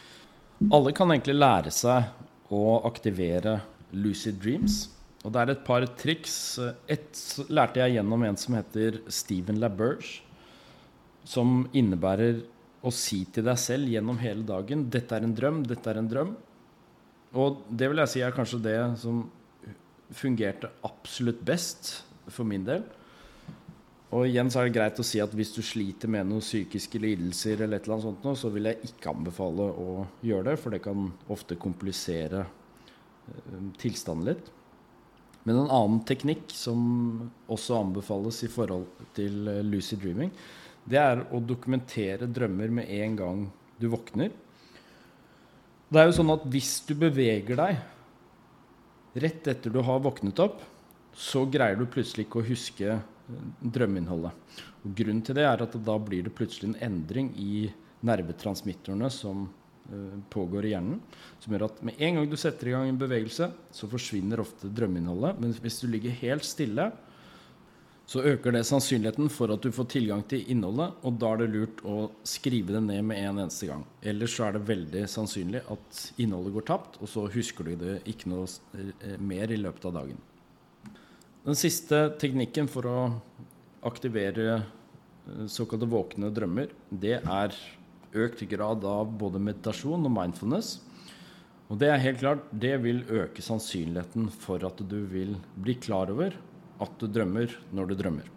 Alle 0.76 0.94
kan 0.96 1.12
egentlig 1.12 1.36
lære 1.36 1.72
seg 1.74 2.52
å 2.54 2.80
aktivere 2.88 3.58
lucid 3.92 4.40
dreams. 4.40 4.86
Og 5.20 5.34
det 5.34 5.42
er 5.42 5.52
et 5.52 5.66
par 5.66 5.84
triks. 6.00 6.34
Et 6.88 7.22
lærte 7.52 7.82
jeg 7.82 7.98
gjennom 7.98 8.24
en 8.24 8.40
som 8.40 8.56
heter 8.56 9.02
Stephen 9.12 9.60
LaBerge 9.60 10.29
som 11.30 11.64
innebærer 11.76 12.40
å 12.82 12.90
si 12.94 13.22
til 13.30 13.46
deg 13.46 13.58
selv 13.60 13.90
gjennom 13.92 14.18
hele 14.18 14.42
dagen 14.46 14.88
'Dette 14.90 15.16
er 15.16 15.26
en 15.26 15.36
drøm. 15.36 15.62
Dette 15.66 15.90
er 15.90 16.00
en 16.00 16.08
drøm'. 16.10 16.36
Og 17.38 17.62
det 17.70 17.90
vil 17.90 18.02
jeg 18.02 18.10
si 18.10 18.22
er 18.26 18.34
kanskje 18.34 18.62
det 18.64 18.78
som 18.98 19.28
fungerte 20.10 20.70
absolutt 20.82 21.44
best 21.46 22.02
for 22.26 22.44
min 22.44 22.64
del. 22.66 22.82
Og 24.10 24.26
igjen 24.26 24.48
så 24.50 24.60
er 24.60 24.66
det 24.66 24.74
greit 24.74 24.98
å 24.98 25.06
si 25.06 25.20
at 25.22 25.34
hvis 25.38 25.52
du 25.54 25.60
sliter 25.62 26.10
med 26.10 26.26
noen 26.26 26.42
psykiske 26.42 26.98
lidelser, 26.98 27.60
eller 27.62 27.78
et 27.78 27.84
eller 27.86 28.00
annet 28.00 28.24
sånt, 28.24 28.40
så 28.40 28.50
vil 28.50 28.66
jeg 28.66 28.90
ikke 28.90 29.12
anbefale 29.12 29.68
å 29.70 29.90
gjøre 30.26 30.48
det, 30.48 30.56
for 30.58 30.74
det 30.74 30.82
kan 30.82 31.12
ofte 31.30 31.58
komplisere 31.62 32.40
eh, 32.42 33.60
tilstanden 33.78 34.32
litt. 34.32 34.50
Men 35.46 35.62
en 35.62 35.70
annen 35.70 36.02
teknikk 36.08 36.50
som 36.52 36.80
også 37.46 37.78
anbefales 37.78 38.42
i 38.42 38.50
forhold 38.50 38.88
til 39.14 39.46
eh, 39.46 39.62
lucid 39.62 40.02
dreaming, 40.02 40.34
det 40.88 41.00
er 41.00 41.24
å 41.30 41.40
dokumentere 41.44 42.28
drømmer 42.30 42.72
med 42.80 42.90
en 43.00 43.16
gang 43.18 43.42
du 43.80 43.88
våkner. 43.92 44.32
Det 45.90 45.98
er 45.98 46.06
jo 46.06 46.16
sånn 46.20 46.32
at 46.32 46.44
hvis 46.50 46.74
du 46.86 46.94
beveger 46.98 47.58
deg 47.58 49.20
rett 49.20 49.48
etter 49.50 49.72
du 49.74 49.80
har 49.82 50.02
våknet 50.02 50.38
opp, 50.42 50.60
så 51.16 51.42
greier 51.50 51.78
du 51.78 51.88
plutselig 51.90 52.28
ikke 52.28 52.40
å 52.40 52.46
huske 52.46 52.92
eh, 52.94 53.46
drømmeinnholdet. 53.60 54.58
Og 54.84 54.92
grunnen 54.96 55.24
til 55.26 55.36
det 55.36 55.46
er 55.48 55.64
at 55.64 55.74
da 55.84 55.96
blir 55.98 56.24
det 56.26 56.34
plutselig 56.36 56.70
en 56.70 56.82
endring 56.86 57.32
i 57.36 57.66
nervetransmittorene 58.06 59.10
som 59.12 59.42
uh, 59.44 60.14
pågår 60.32 60.64
i 60.64 60.70
hjernen, 60.72 61.02
som 61.42 61.52
gjør 61.52 61.66
at 61.66 61.82
med 61.84 61.98
en 62.00 62.16
gang 62.16 62.28
du 62.30 62.36
setter 62.40 62.70
i 62.70 62.72
gang 62.72 62.88
en 62.88 63.00
bevegelse, 63.02 63.50
så 63.76 63.88
forsvinner 63.90 64.40
ofte 64.40 64.70
drømmeinnholdet. 64.72 65.42
Men 65.42 65.52
hvis 65.60 65.82
du 65.82 65.90
ligger 65.90 66.16
helt 66.22 66.46
stille, 66.48 66.86
så 68.10 68.24
øker 68.26 68.56
det 68.56 68.64
sannsynligheten 68.66 69.28
for 69.30 69.52
at 69.54 69.62
du 69.62 69.70
får 69.70 69.86
tilgang 69.92 70.24
til 70.26 70.42
innholdet, 70.50 70.96
og 71.06 71.18
da 71.22 71.28
er 71.30 71.44
det 71.44 71.52
lurt 71.52 71.82
å 71.86 72.08
skrive 72.26 72.74
det 72.74 72.82
ned 72.82 73.04
med 73.06 73.20
en 73.22 73.38
eneste 73.44 73.68
gang. 73.68 73.84
Ellers 74.02 74.34
så 74.34 74.48
er 74.48 74.56
det 74.56 74.64
veldig 74.66 75.04
sannsynlig 75.12 75.60
at 75.70 76.00
innholdet 76.18 76.56
går 76.56 76.66
tapt, 76.72 76.98
og 76.98 77.12
så 77.12 77.28
husker 77.30 77.70
du 77.70 77.76
det 77.78 78.00
ikke 78.10 78.32
noe 78.32 78.48
eh, 78.74 79.14
mer 79.22 79.54
i 79.54 79.60
løpet 79.60 79.86
av 79.86 79.94
dagen. 80.00 80.18
Den 81.46 81.60
siste 81.60 82.02
teknikken 82.18 82.66
for 82.72 82.90
å 82.90 82.98
aktivere 83.86 84.48
eh, 84.58 85.46
såkalte 85.46 85.92
våkne 85.94 86.34
drømmer, 86.34 86.74
det 86.90 87.20
er 87.22 87.54
økt 88.10 88.42
grad 88.50 88.90
av 88.90 89.06
både 89.22 89.38
meditasjon 89.38 90.02
og 90.02 90.16
mindfulness. 90.18 90.80
Og 91.70 91.78
det 91.78 91.94
er 91.94 92.02
helt 92.02 92.24
klart, 92.26 92.46
det 92.50 92.74
vil 92.82 93.04
øke 93.06 93.38
sannsynligheten 93.38 94.32
for 94.34 94.66
at 94.66 94.82
du 94.82 95.04
vil 95.06 95.36
bli 95.54 95.78
klar 95.78 96.10
over 96.10 96.34
at 96.80 96.94
du 97.00 97.08
drømmer 97.10 97.52
når 97.74 97.90
du 97.90 97.98
drømmer. 97.98 98.28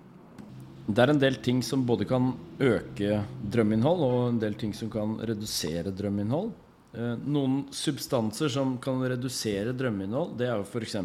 Det 0.84 1.00
er 1.00 1.14
en 1.14 1.22
del 1.22 1.38
ting 1.40 1.62
som 1.64 1.86
både 1.88 2.04
kan 2.04 2.34
øke 2.60 3.22
drømmeinnhold, 3.54 4.02
og 4.04 4.18
en 4.34 4.40
del 4.42 4.58
ting 4.60 4.74
som 4.76 4.90
kan 4.92 5.16
redusere 5.24 5.94
drømmeinnhold. 5.96 6.52
Eh, 6.94 7.14
noen 7.24 7.64
substanser 7.74 8.52
som 8.52 8.76
kan 8.84 9.00
redusere 9.00 9.72
drømmeinnhold, 9.80 10.36
det 10.38 10.50
er 10.50 10.60
jo 10.60 10.68
f.eks. 10.68 10.98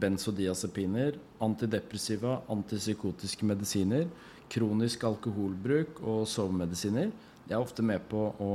benzodiazepiner, 0.00 1.20
antidepressiva, 1.44 2.40
antipsykotiske 2.50 3.46
medisiner, 3.46 4.08
kronisk 4.48 5.04
alkoholbruk 5.04 6.00
og 6.02 6.24
sovemedisiner. 6.26 7.12
Det 7.44 7.52
er 7.52 7.60
ofte 7.60 7.84
med 7.84 8.08
på 8.08 8.30
å 8.40 8.52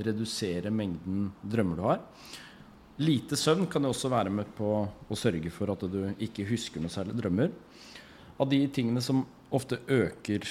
redusere 0.00 0.70
mengden 0.72 1.30
drømmer 1.42 1.80
du 1.80 1.84
har. 1.88 2.04
Lite 3.00 3.36
søvn 3.38 3.64
kan 3.70 3.86
jo 3.86 3.94
også 3.94 4.10
være 4.12 4.32
med 4.34 4.48
på 4.58 4.70
å 4.84 5.16
sørge 5.16 5.48
for 5.54 5.72
at 5.72 5.84
du 5.88 6.02
ikke 6.20 6.44
husker 6.50 6.82
noe 6.82 6.92
særlig 6.92 7.14
drømmer. 7.16 7.48
Av 8.36 8.48
de 8.50 8.58
tingene 8.68 9.00
som 9.00 9.22
ofte 9.56 9.78
øker 9.88 10.44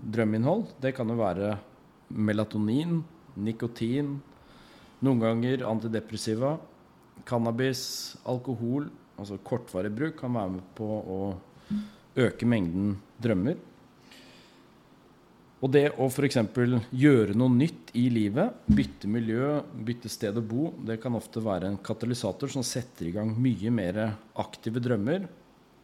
drømmeinnhold, 0.00 0.64
det 0.80 0.94
kan 0.96 1.12
jo 1.12 1.18
være 1.20 1.50
melatonin, 2.08 3.02
nikotin, 3.36 4.14
noen 5.04 5.20
ganger 5.20 5.66
antidepressiva, 5.68 6.54
cannabis, 7.28 7.82
alkohol. 8.24 8.88
Altså 9.20 9.36
kortvarig 9.44 9.92
bruk 9.92 10.16
kan 10.22 10.32
være 10.38 10.56
med 10.56 10.72
på 10.80 10.88
å 10.88 11.20
øke 12.16 12.48
mengden 12.48 12.94
drømmer. 13.20 13.60
Og 15.60 15.68
det 15.74 15.90
å 16.00 16.06
f.eks. 16.08 16.38
gjøre 16.88 17.34
noe 17.36 17.52
nytt 17.52 17.90
i 18.00 18.06
livet, 18.12 18.62
bytte 18.64 19.08
miljø, 19.12 19.58
bytte 19.84 20.08
sted 20.08 20.38
å 20.40 20.44
bo, 20.44 20.70
det 20.88 20.96
kan 21.02 21.16
ofte 21.18 21.42
være 21.44 21.68
en 21.68 21.80
katalysator 21.84 22.48
som 22.52 22.64
setter 22.64 23.10
i 23.10 23.12
gang 23.12 23.34
mye 23.36 23.72
mer 23.74 23.98
aktive 24.40 24.80
drømmer. 24.80 25.26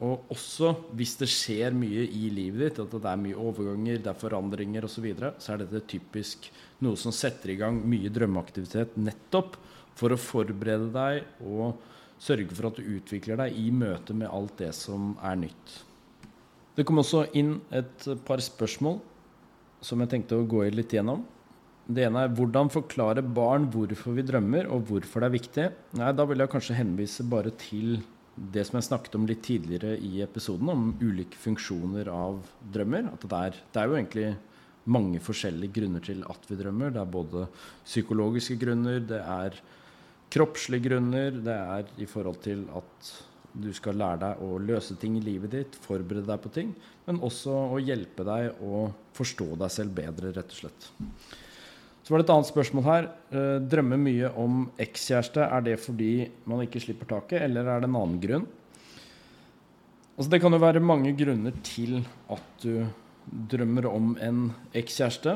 Og 0.07 0.31
også 0.33 0.71
hvis 0.97 1.15
det 1.21 1.29
skjer 1.33 1.77
mye 1.77 2.05
i 2.09 2.31
livet 2.33 2.62
ditt, 2.62 2.81
at 2.81 2.95
det 2.95 3.11
er 3.11 3.21
mye 3.21 3.37
overganger, 3.41 4.01
det 4.01 4.11
er 4.12 4.21
forandringer 4.21 4.87
osv., 4.89 4.97
så, 4.97 5.05
videre, 5.05 5.31
så 5.41 5.53
er 5.53 5.62
dette 5.62 5.83
typisk 5.93 6.49
noe 6.85 6.97
som 7.01 7.12
setter 7.17 7.53
i 7.53 7.59
gang 7.61 7.81
mye 7.85 8.12
drømmeaktivitet 8.12 8.97
nettopp 9.01 9.59
for 9.97 10.12
å 10.12 10.21
forberede 10.21 10.89
deg 10.93 11.45
og 11.45 11.77
sørge 12.21 12.57
for 12.57 12.71
at 12.71 12.81
du 12.81 12.89
utvikler 12.97 13.41
deg 13.41 13.61
i 13.61 13.69
møte 13.73 14.17
med 14.17 14.33
alt 14.33 14.57
det 14.61 14.73
som 14.77 15.15
er 15.25 15.37
nytt. 15.45 15.77
Det 16.77 16.85
kom 16.85 17.01
også 17.01 17.27
inn 17.37 17.59
et 17.77 18.09
par 18.29 18.41
spørsmål 18.45 19.01
som 19.87 20.03
jeg 20.03 20.12
tenkte 20.12 20.38
å 20.40 20.46
gå 20.49 20.64
litt 20.75 20.94
gjennom. 20.96 21.22
Det 21.87 22.03
ene 22.03 22.25
er 22.27 22.35
hvordan 22.35 22.72
forklare 22.75 23.22
barn 23.22 23.68
hvorfor 23.70 24.16
vi 24.16 24.25
drømmer, 24.27 24.66
og 24.75 24.88
hvorfor 24.88 25.22
det 25.22 25.29
er 25.29 25.37
viktig. 25.37 25.66
Nei, 26.01 26.12
Da 26.18 26.27
vil 26.27 26.42
jeg 26.42 26.51
kanskje 26.51 26.79
henvise 26.81 27.27
bare 27.31 27.53
til 27.55 28.01
det 28.37 28.66
som 28.66 28.77
jeg 28.77 28.88
snakket 28.88 29.14
om 29.16 29.29
litt 29.29 29.44
tidligere 29.46 29.94
i 30.03 30.20
episoden, 30.25 30.68
om 30.68 30.90
ulike 31.01 31.38
funksjoner 31.40 32.11
av 32.12 32.42
drømmer. 32.75 33.07
At 33.14 33.22
det 33.22 33.38
er, 33.38 33.62
det 33.72 33.81
er 33.81 33.87
jo 33.87 33.96
egentlig 34.01 34.27
mange 34.87 35.22
forskjellige 35.22 35.79
grunner 35.79 36.05
til 36.05 36.27
at 36.27 36.51
vi 36.51 36.59
drømmer. 36.59 36.92
Det 36.94 37.01
er 37.03 37.14
både 37.14 37.46
psykologiske 37.87 38.59
grunner, 38.61 39.01
det 39.07 39.22
er 39.22 39.57
kroppslige 40.35 40.88
grunner, 40.88 41.31
det 41.31 41.55
er 41.55 41.90
i 42.03 42.11
forhold 42.11 42.42
til 42.44 42.66
at 42.75 43.12
du 43.57 43.71
skal 43.77 43.97
lære 43.99 44.21
deg 44.23 44.45
å 44.45 44.59
løse 44.61 44.97
ting 45.01 45.16
i 45.19 45.25
livet 45.25 45.55
ditt, 45.55 45.79
forberede 45.87 46.29
deg 46.29 46.42
på 46.42 46.53
ting, 46.53 46.75
men 47.07 47.23
også 47.25 47.55
å 47.77 47.81
hjelpe 47.81 48.27
deg 48.27 48.62
å 48.64 48.87
forstå 49.16 49.49
deg 49.62 49.73
selv 49.73 49.97
bedre, 49.97 50.33
rett 50.37 50.53
og 50.53 50.61
slett. 50.61 50.88
Så 52.07 52.12
var 52.12 52.23
det 52.23 52.29
et 52.29 52.35
annet 52.37 52.51
spørsmål 52.53 52.85
her. 52.87 53.09
Eh, 53.35 53.57
drømmer 53.66 53.99
mye 53.99 54.29
om 54.38 54.61
ekskjæreste. 54.79 55.42
Er 55.42 55.64
det 55.66 55.81
fordi 55.83 56.29
man 56.47 56.62
ikke 56.62 56.83
slipper 56.85 57.09
taket, 57.11 57.40
eller 57.49 57.66
er 57.66 57.83
det 57.83 57.88
en 57.88 57.99
annen 57.99 58.21
grunn? 58.23 58.45
Altså, 60.14 60.31
det 60.31 60.40
kan 60.45 60.55
jo 60.55 60.62
være 60.62 60.85
mange 60.85 61.11
grunner 61.19 61.57
til 61.66 61.99
at 62.31 62.62
du 62.62 62.87
drømmer 63.51 63.88
om 63.90 64.14
en 64.23 64.45
ekskjæreste. 64.79 65.35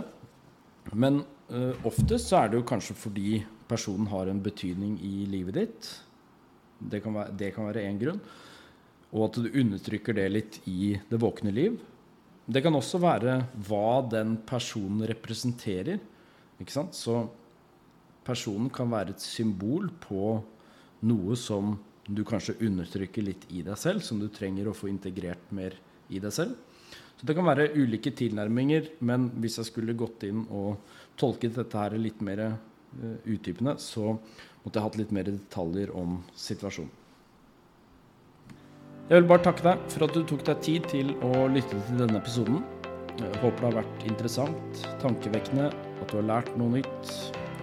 Men 0.95 1.25
uh, 1.51 1.75
oftest 1.87 2.31
så 2.31 2.45
er 2.45 2.53
det 2.53 2.61
jo 2.61 2.69
kanskje 2.71 2.97
fordi 2.97 3.41
personen 3.71 4.07
har 4.11 4.31
en 4.31 4.41
betydning 4.43 4.95
i 5.03 5.27
livet 5.31 5.59
ditt. 5.59 5.91
Det 6.81 7.03
kan 7.05 7.17
være 7.69 7.85
én 7.85 8.01
grunn. 8.01 8.21
Og 9.11 9.27
at 9.27 9.41
du 9.43 9.49
undertrykker 9.51 10.17
det 10.17 10.29
litt 10.31 10.61
i 10.71 10.95
det 11.11 11.19
våkne 11.21 11.53
liv. 11.55 11.77
Det 12.51 12.63
kan 12.65 12.75
også 12.75 12.99
være 13.03 13.37
hva 13.69 14.01
den 14.11 14.37
personen 14.47 15.05
representerer. 15.11 16.01
Ikke 16.61 16.75
sant? 16.75 16.97
Så 16.97 17.25
personen 18.27 18.71
kan 18.73 18.91
være 18.91 19.15
et 19.15 19.23
symbol 19.25 19.91
på 20.03 20.41
noe 21.07 21.37
som 21.39 21.77
du 22.11 22.25
kanskje 22.27 22.59
undertrykker 22.67 23.25
litt 23.25 23.47
i 23.55 23.63
deg 23.67 23.79
selv, 23.79 24.03
som 24.03 24.19
du 24.21 24.29
trenger 24.33 24.71
å 24.71 24.77
få 24.77 24.91
integrert 24.91 25.53
mer 25.55 25.77
i 26.11 26.21
deg 26.23 26.35
selv. 26.35 26.57
Så 27.21 27.29
det 27.29 27.37
kan 27.37 27.47
være 27.47 27.71
ulike 27.77 28.13
tilnærminger, 28.17 28.95
men 29.05 29.29
hvis 29.43 29.59
jeg 29.61 29.69
skulle 29.69 29.99
gått 29.99 30.25
inn 30.27 30.47
og 30.49 30.81
tolket 31.21 31.59
dette 31.59 31.77
her 31.77 31.99
litt 32.01 32.23
mer 32.25 32.47
uh, 32.49 33.19
utdypende, 33.29 33.77
så 33.79 34.17
måtte 34.63 34.79
jeg 34.79 34.87
hatt 34.87 34.99
litt 35.01 35.15
mer 35.15 35.29
detaljer 35.29 35.93
om 35.97 36.19
situasjonen. 36.37 36.97
Jeg 39.11 39.19
vil 39.19 39.31
bare 39.33 39.43
takke 39.43 39.65
deg 39.67 39.87
for 39.91 40.07
at 40.07 40.13
du 40.15 40.21
tok 40.23 40.45
deg 40.47 40.61
tid 40.63 40.85
til 40.93 41.09
å 41.27 41.49
lytte 41.51 41.75
til 41.75 41.97
denne 41.99 42.21
episoden. 42.21 42.61
Jeg 43.19 43.41
håper 43.43 43.57
det 43.59 43.67
har 43.67 43.79
vært 43.81 44.05
interessant, 44.07 44.83
tankevekkende, 45.03 45.65
at 45.75 46.13
du 46.13 46.21
har 46.21 46.29
lært 46.29 46.53
noe 46.61 46.77
nytt, 46.77 47.11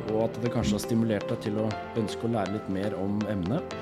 og 0.09 0.25
at 0.25 0.41
det 0.43 0.51
kanskje 0.51 0.75
har 0.75 0.83
stimulert 0.83 1.31
deg 1.31 1.39
til 1.45 1.61
å 1.63 1.69
ønske 2.01 2.27
å 2.27 2.33
lære 2.33 2.57
litt 2.57 2.67
mer 2.75 2.97
om 2.99 3.21
emnet. 3.31 3.77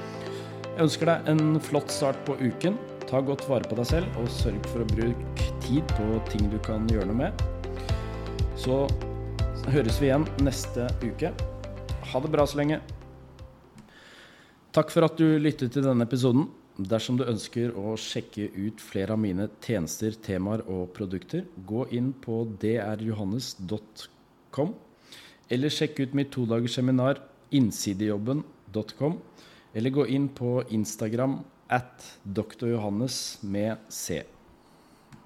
Jeg 0.76 0.86
ønsker 0.86 1.10
deg 1.10 1.32
en 1.34 1.58
flott 1.64 1.90
start 1.92 2.22
på 2.28 2.38
uken. 2.38 2.78
Ta 3.10 3.22
godt 3.26 3.48
vare 3.50 3.66
på 3.66 3.78
deg 3.80 3.90
selv, 3.90 4.22
og 4.22 4.30
sørg 4.34 4.70
for 4.70 4.86
å 4.86 4.90
bruke 4.94 5.50
tid 5.66 5.90
på 5.98 6.22
ting 6.30 6.46
du 6.54 6.60
kan 6.66 6.86
gjøre 6.92 7.10
noe 7.10 7.26
med. 7.26 7.46
Så 8.62 8.84
høres 9.74 9.98
vi 10.02 10.12
igjen 10.12 10.30
neste 10.46 10.86
uke. 11.02 11.34
Ha 12.12 12.22
det 12.22 12.32
bra 12.34 12.46
så 12.46 12.62
lenge. 12.62 12.84
Takk 14.76 14.90
for 14.92 15.08
at 15.08 15.16
du 15.16 15.38
lyttet 15.40 15.72
til 15.72 15.86
denne 15.86 16.04
episoden. 16.04 16.50
Dersom 16.76 17.16
du 17.16 17.24
ønsker 17.24 17.72
å 17.80 17.94
sjekke 17.96 18.50
ut 18.52 18.82
flere 18.84 19.16
av 19.16 19.20
mine 19.24 19.48
tjenester, 19.64 20.12
temaer 20.20 20.68
og 20.68 20.92
produkter, 20.98 21.46
gå 21.64 21.86
inn 21.96 22.12
på 22.12 22.44
drjohannes.com, 22.60 24.76
eller 25.48 25.72
sjekk 25.72 26.04
ut 26.04 26.12
mitt 26.20 26.28
todagers 26.36 26.76
seminar 26.76 27.24
innsidejobben.com, 27.56 29.16
eller 29.72 29.96
gå 29.96 30.12
inn 30.12 30.28
på 30.36 30.68
Instagram 30.76 31.40
at 31.72 32.20
drjohannes 32.28 33.40
med 33.48 33.80
C. 33.88 34.28